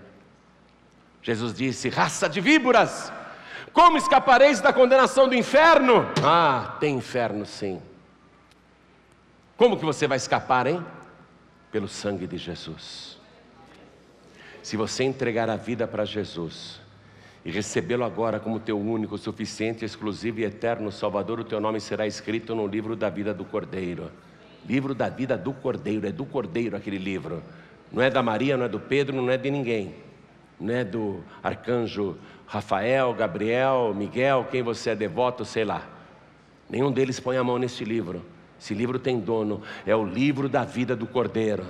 [1.22, 3.12] Jesus disse: raça de víboras,
[3.74, 6.06] como escapareis da condenação do inferno?
[6.24, 7.82] Ah, tem inferno sim.
[9.58, 10.86] Como que você vai escapar, hein?
[11.72, 13.18] Pelo sangue de Jesus.
[14.62, 16.80] Se você entregar a vida para Jesus
[17.44, 22.06] e recebê-lo agora como teu único, suficiente, exclusivo e eterno Salvador, o teu nome será
[22.06, 24.12] escrito no livro da vida do Cordeiro.
[24.68, 27.42] Livro da vida do Cordeiro, é do Cordeiro aquele livro.
[27.92, 29.96] Não é da Maria, não é do Pedro, não é de ninguém.
[30.60, 32.16] Não é do arcanjo
[32.46, 35.88] Rafael, Gabriel, Miguel, quem você é devoto, sei lá.
[36.70, 38.24] Nenhum deles põe a mão nesse livro.
[38.62, 41.66] Esse livro tem dono, é o livro da vida do Cordeiro.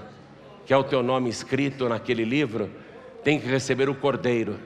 [0.66, 2.70] Que é o teu nome escrito naquele livro,
[3.24, 4.60] tem que receber o Cordeiro,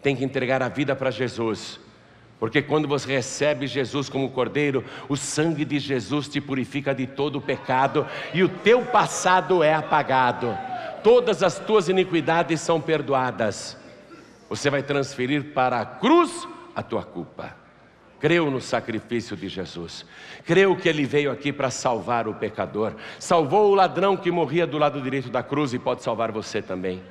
[0.00, 1.80] tem que entregar a vida para Jesus.
[2.38, 7.36] Porque quando você recebe Jesus como Cordeiro, o sangue de Jesus te purifica de todo
[7.36, 10.56] o pecado e o teu passado é apagado.
[11.02, 13.76] Todas as tuas iniquidades são perdoadas.
[14.48, 17.61] Você vai transferir para a cruz a tua culpa.
[18.22, 20.06] Creu no sacrifício de Jesus.
[20.46, 22.94] Creu que ele veio aqui para salvar o pecador.
[23.18, 27.02] Salvou o ladrão que morria do lado direito da cruz e pode salvar você também.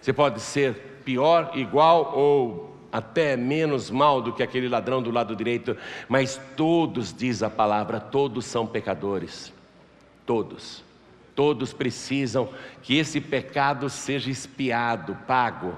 [0.00, 5.34] Você pode ser pior, igual ou até menos mal do que aquele ladrão do lado
[5.34, 5.76] direito,
[6.08, 9.52] mas todos, diz a palavra, todos são pecadores.
[10.24, 10.84] Todos.
[11.34, 12.48] Todos precisam
[12.80, 15.74] que esse pecado seja espiado, pago.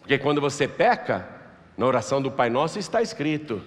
[0.00, 1.35] Porque quando você peca,
[1.76, 3.62] na oração do Pai Nosso está escrito: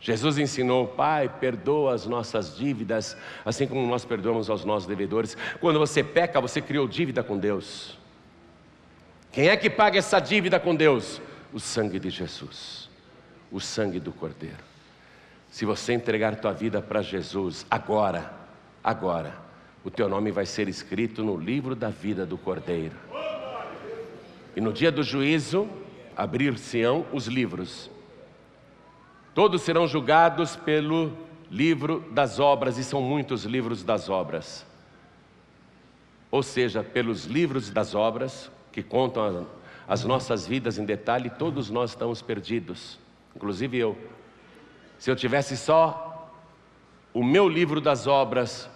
[0.00, 5.36] Jesus ensinou, Pai, perdoa as nossas dívidas, assim como nós perdoamos aos nossos devedores.
[5.60, 7.98] Quando você peca, você criou dívida com Deus.
[9.32, 11.20] Quem é que paga essa dívida com Deus?
[11.52, 12.88] O sangue de Jesus,
[13.50, 14.68] o sangue do Cordeiro.
[15.50, 18.32] Se você entregar tua vida para Jesus agora,
[18.84, 19.34] agora,
[19.82, 22.94] o teu nome vai ser escrito no livro da vida do Cordeiro.
[24.54, 25.68] E no dia do juízo,
[26.18, 27.88] abrir-se-ão os livros.
[29.32, 31.16] Todos serão julgados pelo
[31.48, 34.66] livro das obras, e são muitos livros das obras.
[36.28, 39.46] Ou seja, pelos livros das obras, que contam
[39.86, 42.98] as nossas vidas em detalhe, todos nós estamos perdidos,
[43.36, 43.96] inclusive eu.
[44.98, 46.34] Se eu tivesse só
[47.14, 48.68] o meu livro das obras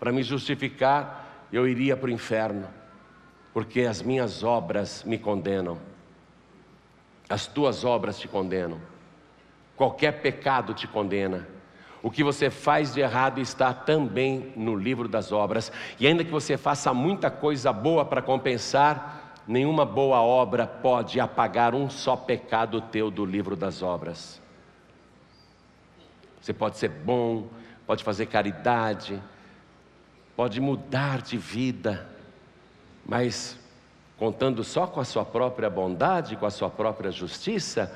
[0.00, 2.68] para me justificar, eu iria para o inferno,
[3.54, 5.78] porque as minhas obras me condenam,
[7.28, 8.80] as tuas obras te condenam,
[9.76, 11.46] qualquer pecado te condena.
[12.02, 16.30] O que você faz de errado está também no livro das obras, e ainda que
[16.30, 22.80] você faça muita coisa boa para compensar, nenhuma boa obra pode apagar um só pecado
[22.80, 24.40] teu do livro das obras.
[26.40, 27.48] Você pode ser bom,
[27.86, 29.20] pode fazer caridade,
[30.36, 32.08] pode mudar de vida,
[33.04, 33.58] mas
[34.18, 37.94] contando só com a sua própria bondade, com a sua própria justiça,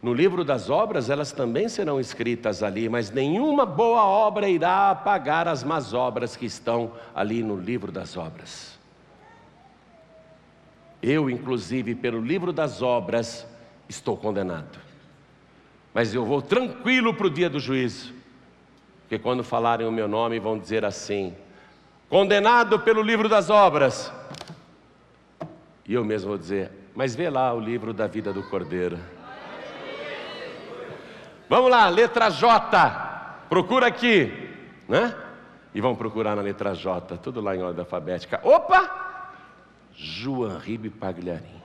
[0.00, 5.48] no livro das obras, elas também serão escritas ali, mas nenhuma boa obra irá apagar
[5.48, 8.78] as más obras que estão ali no livro das obras.
[11.02, 13.46] Eu, inclusive, pelo livro das obras,
[13.88, 14.78] estou condenado.
[15.92, 18.14] Mas eu vou tranquilo para o dia do juízo,
[19.00, 21.34] porque quando falarem o meu nome, vão dizer assim:
[22.08, 24.12] condenado pelo livro das obras.
[25.88, 28.98] E eu mesmo vou dizer: mas vê lá o livro da vida do Cordeiro.
[31.48, 33.46] Vamos lá, letra J.
[33.48, 34.30] Procura aqui,
[34.86, 35.14] né?
[35.74, 38.38] E vamos procurar na letra J, tudo lá em ordem alfabética.
[38.42, 39.24] Opa!
[39.94, 41.62] João Ribe Pagliarim.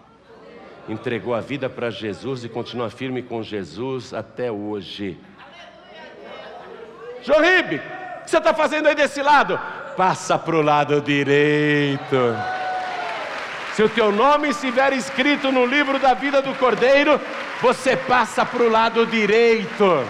[0.88, 5.20] Entregou a vida para Jesus e continua firme com Jesus até hoje.
[7.22, 9.60] João Ribe, o que você está fazendo aí desse lado?
[9.98, 12.16] Passa para o lado direito.
[13.76, 17.20] Se o teu nome estiver escrito no livro da vida do Cordeiro,
[17.62, 20.06] você passa para o lado direito.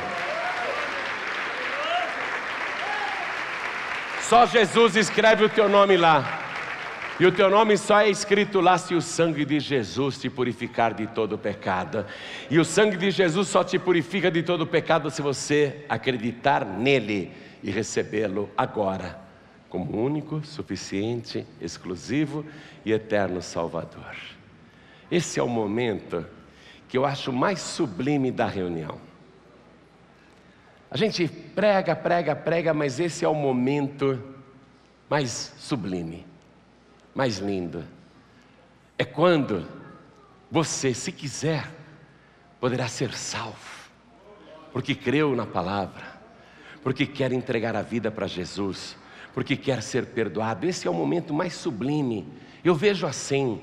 [4.21, 6.41] Só Jesus escreve o teu nome lá.
[7.19, 10.93] E o teu nome só é escrito lá se o sangue de Jesus te purificar
[10.93, 12.05] de todo pecado.
[12.49, 17.31] E o sangue de Jesus só te purifica de todo pecado se você acreditar nele
[17.61, 19.22] e recebê-lo agora,
[19.73, 22.45] como único, suficiente, exclusivo
[22.85, 24.15] e eterno Salvador.
[25.09, 26.23] Esse é o momento
[26.87, 28.99] que eu acho mais sublime da reunião.
[30.91, 34.21] A gente prega, prega, prega, mas esse é o momento
[35.09, 36.23] mais sublime,
[37.15, 37.83] mais lindo.
[38.95, 39.67] É quando
[40.51, 41.67] você, se quiser,
[42.59, 43.89] poderá ser salvo.
[44.71, 46.05] porque creu na palavra,
[46.83, 49.01] porque quer entregar a vida para Jesus,
[49.33, 50.65] porque quer ser perdoado.
[50.65, 52.27] Esse é o momento mais sublime.
[52.63, 53.61] Eu vejo assim.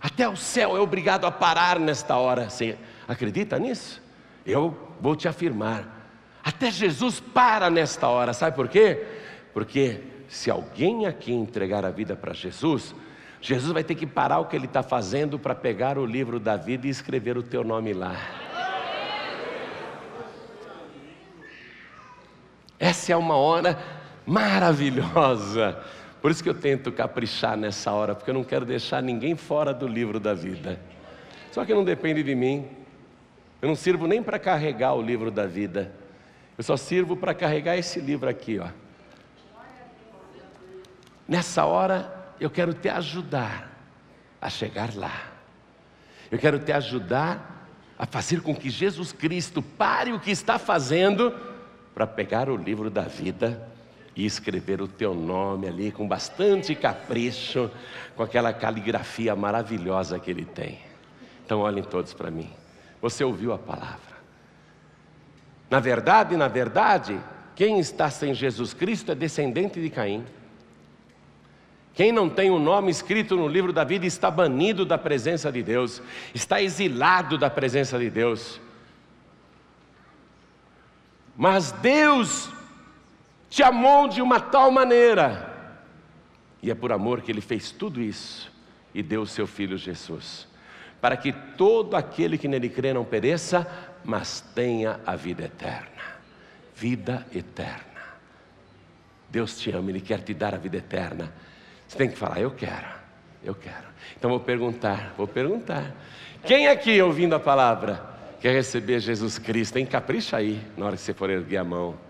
[0.00, 2.48] Até o céu é obrigado a parar nesta hora.
[2.48, 4.00] Você acredita nisso?
[4.46, 5.98] Eu vou te afirmar.
[6.42, 8.32] Até Jesus para nesta hora.
[8.32, 9.04] Sabe por quê?
[9.52, 12.94] Porque se alguém aqui entregar a vida para Jesus,
[13.42, 16.56] Jesus vai ter que parar o que ele está fazendo para pegar o livro da
[16.56, 18.16] vida e escrever o teu nome lá.
[22.78, 23.78] Essa é uma hora
[24.26, 25.78] maravilhosa.
[26.20, 29.72] Por isso que eu tento caprichar nessa hora, porque eu não quero deixar ninguém fora
[29.72, 30.78] do livro da vida.
[31.50, 32.68] Só que não depende de mim.
[33.62, 35.92] Eu não sirvo nem para carregar o livro da vida.
[36.58, 38.68] Eu só sirvo para carregar esse livro aqui, ó.
[41.26, 43.70] Nessa hora eu quero te ajudar
[44.40, 45.30] a chegar lá.
[46.30, 47.66] Eu quero te ajudar
[47.98, 51.34] a fazer com que Jesus Cristo pare o que está fazendo
[51.94, 53.69] para pegar o livro da vida
[54.14, 57.70] e escrever o teu nome ali com bastante capricho,
[58.16, 60.78] com aquela caligrafia maravilhosa que ele tem.
[61.44, 62.50] Então olhem todos para mim.
[63.00, 64.10] Você ouviu a palavra.
[65.70, 67.18] Na verdade, na verdade,
[67.54, 70.24] quem está sem Jesus Cristo é descendente de Caim.
[71.94, 75.50] Quem não tem o um nome escrito no livro da vida está banido da presença
[75.50, 76.02] de Deus,
[76.34, 78.60] está exilado da presença de Deus.
[81.36, 82.50] Mas Deus
[83.50, 85.52] te amou de uma tal maneira,
[86.62, 88.50] e é por amor que Ele fez tudo isso
[88.94, 90.46] e deu o seu Filho Jesus,
[91.00, 93.66] para que todo aquele que nele crê não pereça,
[94.04, 96.20] mas tenha a vida eterna.
[96.76, 97.84] Vida eterna.
[99.28, 101.32] Deus te ama, Ele quer te dar a vida eterna.
[101.88, 102.88] Você tem que falar, eu quero,
[103.42, 103.88] eu quero.
[104.16, 105.92] Então vou perguntar, vou perguntar.
[106.44, 108.00] Quem aqui ouvindo a palavra
[108.40, 109.74] quer receber Jesus Cristo?
[109.74, 112.09] Tem capricha aí na hora que você for erguer a mão.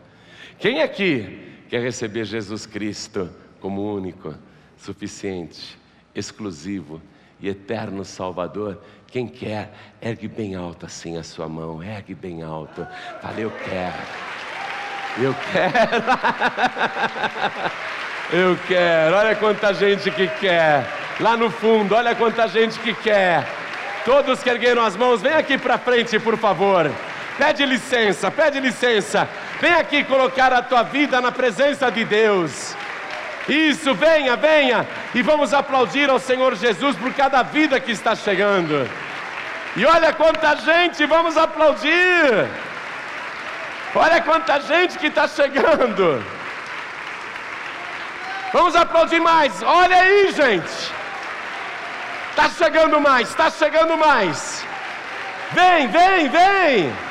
[0.60, 3.30] Quem aqui quer receber Jesus Cristo
[3.60, 4.34] como único,
[4.76, 5.78] suficiente,
[6.14, 7.00] exclusivo
[7.40, 8.78] e eterno Salvador?
[9.06, 9.72] Quem quer,
[10.02, 12.86] ergue bem alto assim a sua mão, ergue bem alto.
[13.22, 13.96] Fala, eu quero.
[15.18, 16.04] Eu quero.
[18.32, 20.86] Eu quero, olha quanta gente que quer.
[21.18, 23.44] Lá no fundo, olha quanta gente que quer.
[24.04, 26.88] Todos que ergueram as mãos, vem aqui para frente, por favor.
[27.36, 29.28] Pede licença, pede licença.
[29.60, 32.74] Vem aqui colocar a tua vida na presença de Deus.
[33.48, 34.86] Isso, venha, venha.
[35.14, 38.88] E vamos aplaudir ao Senhor Jesus por cada vida que está chegando.
[39.76, 42.48] E olha quanta gente, vamos aplaudir.
[43.94, 46.24] Olha quanta gente que está chegando.
[48.52, 49.62] Vamos aplaudir mais.
[49.62, 50.92] Olha aí, gente.
[52.30, 54.64] Está chegando mais, está chegando mais.
[55.52, 57.09] Vem, vem, vem.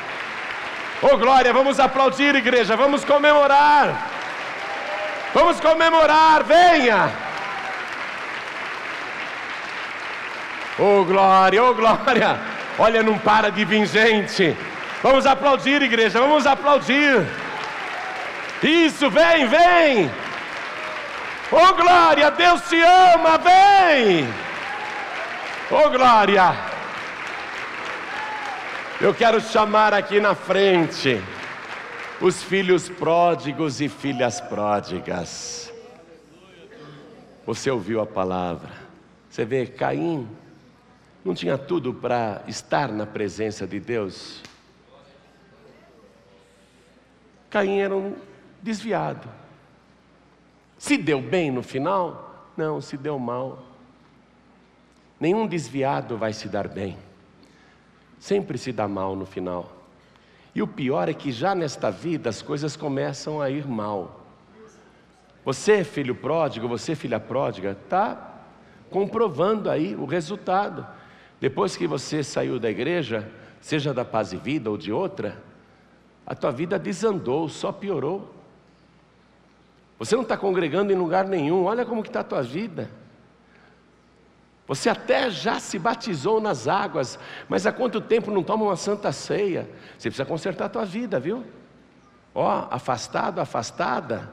[1.02, 2.76] Oh glória, vamos aplaudir, igreja.
[2.76, 4.08] Vamos comemorar.
[5.32, 7.10] Vamos comemorar, venha.
[10.78, 12.38] Oh glória, oh glória.
[12.78, 14.56] Olha, não para de vir gente.
[15.02, 16.20] Vamos aplaudir, igreja.
[16.20, 17.26] Vamos aplaudir.
[18.62, 20.10] Isso, vem, vem.
[21.52, 24.32] Oh glória, Deus te ama, vem!
[25.68, 26.54] Oh glória!
[29.02, 31.22] Eu quero chamar aqui na frente
[32.20, 35.72] os filhos pródigos e filhas pródigas.
[37.46, 38.70] Você ouviu a palavra.
[39.30, 40.28] Você vê, Caim
[41.24, 44.42] não tinha tudo para estar na presença de Deus.
[47.48, 48.14] Caim era um
[48.60, 49.26] desviado.
[50.76, 52.50] Se deu bem no final?
[52.54, 53.62] Não, se deu mal.
[55.18, 56.98] Nenhum desviado vai se dar bem.
[58.20, 59.72] Sempre se dá mal no final.
[60.54, 64.20] E o pior é que já nesta vida as coisas começam a ir mal.
[65.42, 68.42] Você, filho pródigo, você, filha pródiga, está
[68.90, 70.86] comprovando aí o resultado.
[71.40, 73.26] Depois que você saiu da igreja,
[73.58, 75.42] seja da paz e vida ou de outra,
[76.26, 78.34] a tua vida desandou, só piorou.
[79.98, 82.90] Você não está congregando em lugar nenhum, olha como está a tua vida.
[84.70, 87.18] Você até já se batizou nas águas,
[87.48, 89.68] mas há quanto tempo não toma uma santa ceia?
[89.98, 91.44] Você precisa consertar a tua vida, viu?
[92.32, 94.30] Ó, afastado, afastada,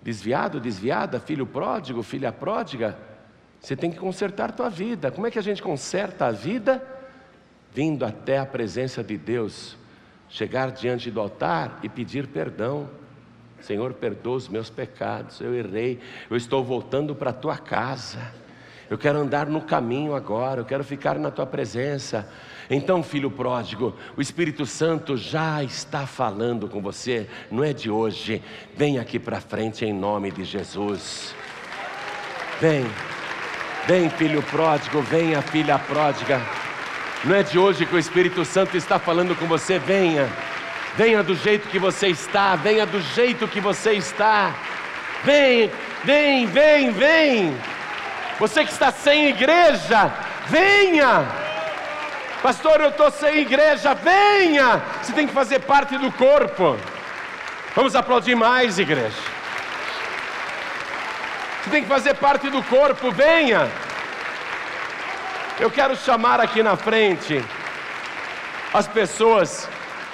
[0.00, 2.96] desviado, desviada, filho pródigo, filha pródiga,
[3.58, 5.10] você tem que consertar a tua vida.
[5.10, 6.80] Como é que a gente conserta a vida?
[7.74, 9.76] Vindo até a presença de Deus,
[10.28, 12.88] chegar diante do altar e pedir perdão.
[13.60, 15.98] Senhor, perdoa os meus pecados, eu errei,
[16.30, 18.20] eu estou voltando para a tua casa.
[18.90, 22.28] Eu quero andar no caminho agora, eu quero ficar na tua presença.
[22.70, 28.42] Então, filho pródigo, o Espírito Santo já está falando com você, não é de hoje.
[28.76, 31.34] Vem aqui para frente em nome de Jesus.
[32.60, 32.86] Vem,
[33.86, 36.40] vem, filho pródigo, venha, filha pródiga.
[37.24, 40.28] Não é de hoje que o Espírito Santo está falando com você, venha.
[40.96, 44.54] Venha do jeito que você está, venha do jeito que você está.
[45.24, 45.70] Vem,
[46.04, 47.54] vem, vem, vem.
[48.38, 50.12] Você que está sem igreja,
[50.46, 51.26] venha.
[52.42, 54.80] Pastor, eu estou sem igreja, venha.
[55.02, 56.78] Você tem que fazer parte do corpo.
[57.74, 59.16] Vamos aplaudir mais, igreja.
[61.62, 63.68] Você tem que fazer parte do corpo, venha.
[65.58, 67.44] Eu quero chamar aqui na frente
[68.72, 69.68] as pessoas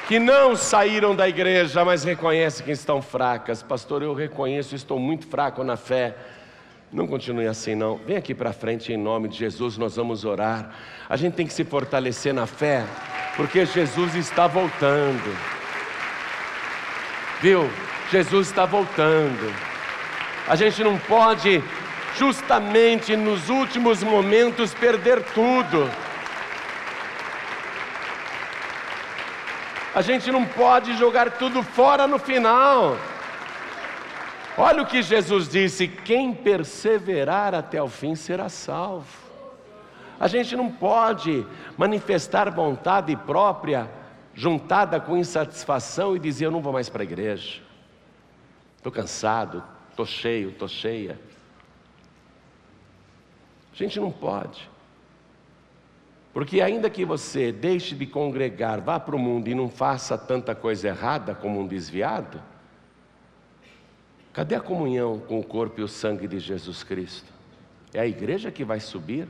[0.08, 3.62] que não saíram da igreja, mas reconhecem que estão fracas.
[3.62, 6.14] Pastor, eu reconheço, estou muito fraco na fé.
[6.94, 7.96] Não continue assim, não.
[7.96, 10.70] Vem aqui para frente em nome de Jesus, nós vamos orar.
[11.08, 12.84] A gente tem que se fortalecer na fé,
[13.36, 15.36] porque Jesus está voltando.
[17.42, 17.68] Viu?
[18.12, 19.52] Jesus está voltando.
[20.46, 21.64] A gente não pode,
[22.16, 25.90] justamente nos últimos momentos, perder tudo.
[29.92, 32.96] A gente não pode jogar tudo fora no final.
[34.56, 39.24] Olha o que Jesus disse: quem perseverar até o fim será salvo.
[40.18, 41.44] A gente não pode
[41.76, 43.90] manifestar vontade própria
[44.32, 47.60] juntada com insatisfação e dizer: Eu não vou mais para a igreja,
[48.76, 51.18] estou cansado, estou cheio, estou cheia.
[53.72, 54.70] A gente não pode.
[56.32, 60.52] Porque, ainda que você deixe de congregar, vá para o mundo e não faça tanta
[60.52, 62.40] coisa errada como um desviado,
[64.34, 67.32] Cadê a comunhão com o corpo e o sangue de Jesus Cristo?
[67.92, 69.28] É a igreja que vai subir?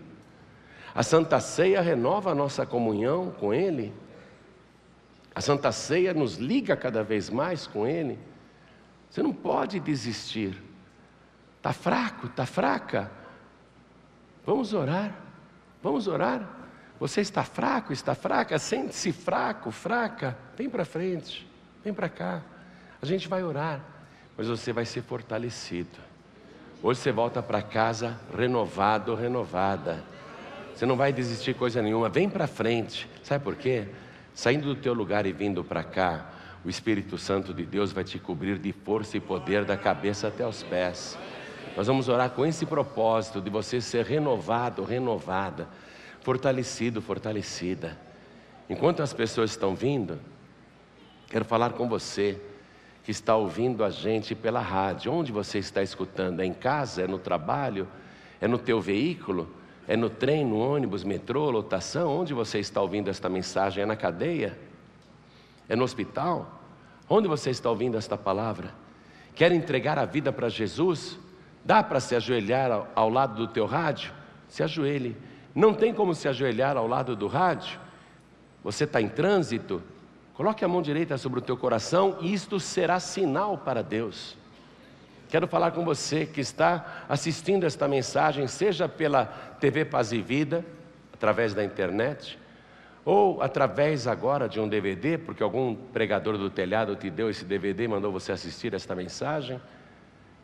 [0.95, 3.93] A Santa Ceia renova a nossa comunhão com Ele?
[5.35, 8.19] A Santa Ceia nos liga cada vez mais com Ele?
[9.11, 10.57] Você não pode desistir.
[11.59, 13.11] Está fraco, está fraca.
[14.47, 15.15] Vamos orar,
[15.83, 16.49] vamos orar.
[16.99, 20.35] Você está fraco, está fraca, sente-se fraco, fraca.
[20.57, 21.47] Vem para frente,
[21.83, 22.41] vem para cá.
[23.03, 23.94] A gente vai orar
[24.37, 25.99] mas você vai ser fortalecido.
[26.83, 30.03] Hoje você volta para casa renovado renovada.
[30.75, 32.09] Você não vai desistir coisa nenhuma.
[32.09, 33.09] Vem para frente.
[33.23, 33.87] Sabe por quê?
[34.35, 36.31] Saindo do teu lugar e vindo para cá,
[36.65, 40.47] o Espírito Santo de Deus vai te cobrir de força e poder da cabeça até
[40.47, 41.17] os pés.
[41.77, 45.69] Nós vamos orar com esse propósito de você ser renovado, renovada,
[46.21, 47.97] fortalecido, fortalecida.
[48.69, 50.19] Enquanto as pessoas estão vindo,
[51.29, 52.41] quero falar com você
[53.05, 55.13] que está ouvindo a gente pela rádio.
[55.13, 56.41] Onde você está escutando?
[56.41, 57.03] É em casa?
[57.03, 57.87] É no trabalho?
[58.41, 59.49] É no teu veículo?
[59.87, 62.19] É no trem, no ônibus, metrô, lotação?
[62.19, 63.83] Onde você está ouvindo esta mensagem?
[63.83, 64.59] É na cadeia?
[65.69, 66.63] É no hospital?
[67.07, 68.73] Onde você está ouvindo esta palavra?
[69.35, 71.19] Quer entregar a vida para Jesus?
[71.63, 74.15] Dá para se ajoelhar ao, lado do teu rádio?
[74.49, 75.15] Se ajoelhe.
[75.55, 77.79] Não tem como se ajoelhar ao lado do rádio?
[78.63, 79.83] Você está em trânsito?
[80.35, 84.37] Coloque a mão direita sobre o teu coração e isto será sinal para Deus.
[85.29, 89.27] Quero falar com você que está assistindo esta mensagem, seja pela
[89.61, 90.65] TV Paz e Vida,
[91.13, 92.37] através da internet,
[93.05, 97.85] ou através agora de um DVD, porque algum pregador do telhado te deu esse DVD
[97.85, 99.61] e mandou você assistir esta mensagem.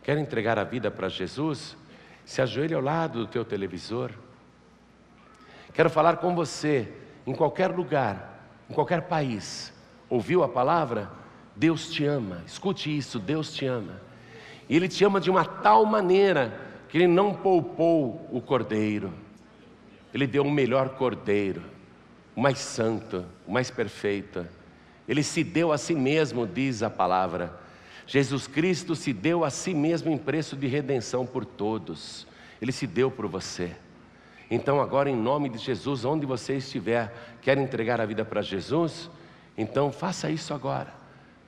[0.05, 1.77] Quer entregar a vida para Jesus?
[2.25, 4.12] Se ajoelhe ao lado do teu televisor.
[5.75, 6.89] Quero falar com você
[7.27, 9.80] em qualquer lugar, em qualquer país
[10.11, 11.11] Ouviu a palavra?
[11.55, 12.43] Deus te ama.
[12.47, 14.01] Escute isso: Deus te ama.
[14.69, 19.12] E Ele te ama de uma tal maneira que Ele não poupou o cordeiro,
[20.12, 21.62] Ele deu o melhor cordeiro,
[22.35, 24.47] o mais santo, o mais perfeito.
[25.09, 27.59] Ele se deu a si mesmo, diz a palavra.
[28.07, 32.27] Jesus Cristo se deu a si mesmo em preço de redenção por todos.
[32.61, 33.73] Ele se deu por você.
[34.51, 39.09] Então, agora, em nome de Jesus, onde você estiver, quer entregar a vida para Jesus?
[39.61, 40.89] Então faça isso agora.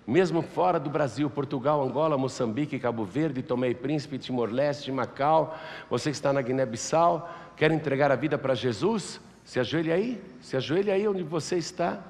[0.07, 5.57] Mesmo fora do Brasil, Portugal, Angola, Moçambique, Cabo Verde, Tomé e Príncipe, Timor-Leste, Macau,
[5.89, 7.27] você que está na Guiné-Bissau,
[7.57, 9.19] quer entregar a vida para Jesus?
[9.47, 12.01] Se ajoelhe aí, se ajoelhe aí onde você está.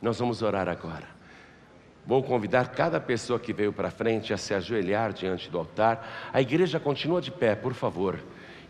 [0.00, 1.08] Nós vamos orar agora.
[2.06, 6.30] Vou convidar cada pessoa que veio para frente a se ajoelhar diante do altar.
[6.32, 8.20] A igreja continua de pé, por favor.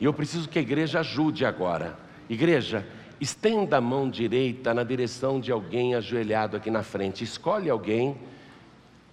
[0.01, 1.99] E eu preciso que a igreja ajude agora.
[2.31, 2.87] Igreja,
[3.23, 7.23] Estenda a mão direita na direção de alguém ajoelhado aqui na frente.
[7.23, 8.17] Escolhe alguém,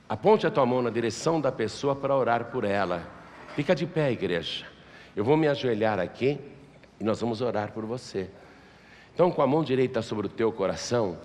[0.09, 3.07] aponte a tua mão na direção da pessoa para orar por ela.
[3.55, 4.65] Fica de pé, igreja.
[5.15, 6.39] Eu vou me ajoelhar aqui
[6.99, 8.31] E nós vamos orar por você.
[9.13, 11.15] Então, com a mão direita sobre o teu coração,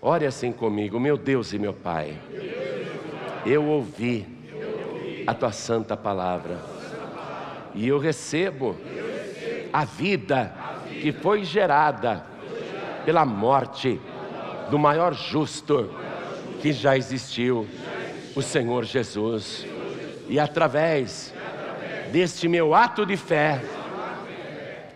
[0.00, 2.18] ore assim comigo, meu Deus e meu Pai.
[3.44, 4.26] Eu ouvi
[5.26, 6.58] a tua santa palavra
[7.74, 8.74] e eu recebo
[9.70, 12.24] a vida que foi gerada
[13.04, 14.00] pela morte
[14.70, 15.90] do maior justo
[16.60, 17.66] que já existiu,
[18.34, 19.66] o Senhor Jesus.
[20.28, 21.34] E através
[22.10, 23.60] deste meu ato de fé,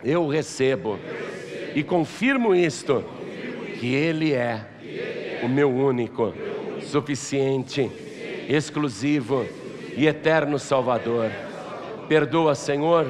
[0.03, 0.99] eu recebo
[1.75, 3.05] e confirmo isto,
[3.79, 4.65] que Ele é
[5.43, 6.33] o meu único,
[6.83, 7.91] suficiente,
[8.49, 9.47] exclusivo
[9.97, 11.31] e eterno Salvador.
[12.09, 13.07] Perdoa, Senhor,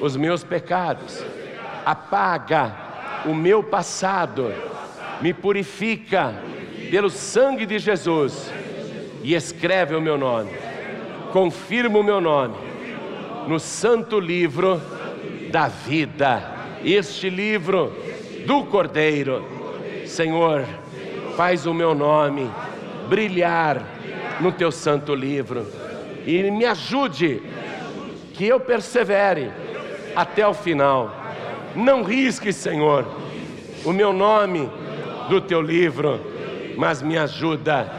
[0.00, 1.24] os meus pecados,
[1.84, 2.74] apaga
[3.24, 4.52] o meu passado,
[5.20, 6.34] me purifica
[6.90, 8.50] pelo sangue de Jesus
[9.22, 10.50] e escreve o meu nome,
[11.32, 12.56] confirma o meu nome
[13.46, 14.80] no santo livro
[15.50, 16.42] da vida,
[16.84, 17.92] este livro
[18.46, 19.44] do Cordeiro.
[20.06, 20.64] Senhor,
[21.36, 22.50] faz o meu nome
[23.08, 23.84] brilhar
[24.40, 25.66] no teu santo livro
[26.26, 27.42] e me ajude
[28.34, 29.50] que eu persevere
[30.14, 31.19] até o final.
[31.74, 33.06] Não risque, Senhor,
[33.84, 34.68] o meu nome
[35.28, 36.20] do teu livro,
[36.76, 37.90] mas me ajuda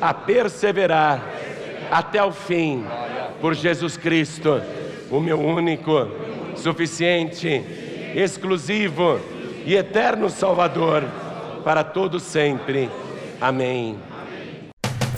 [0.00, 1.22] a perseverar
[1.90, 2.84] até o fim,
[3.40, 4.60] por Jesus Cristo,
[5.10, 6.08] o meu único,
[6.56, 7.64] suficiente,
[8.14, 9.20] exclusivo
[9.64, 11.04] e eterno Salvador,
[11.64, 12.90] para todo sempre.
[13.40, 14.07] Amém.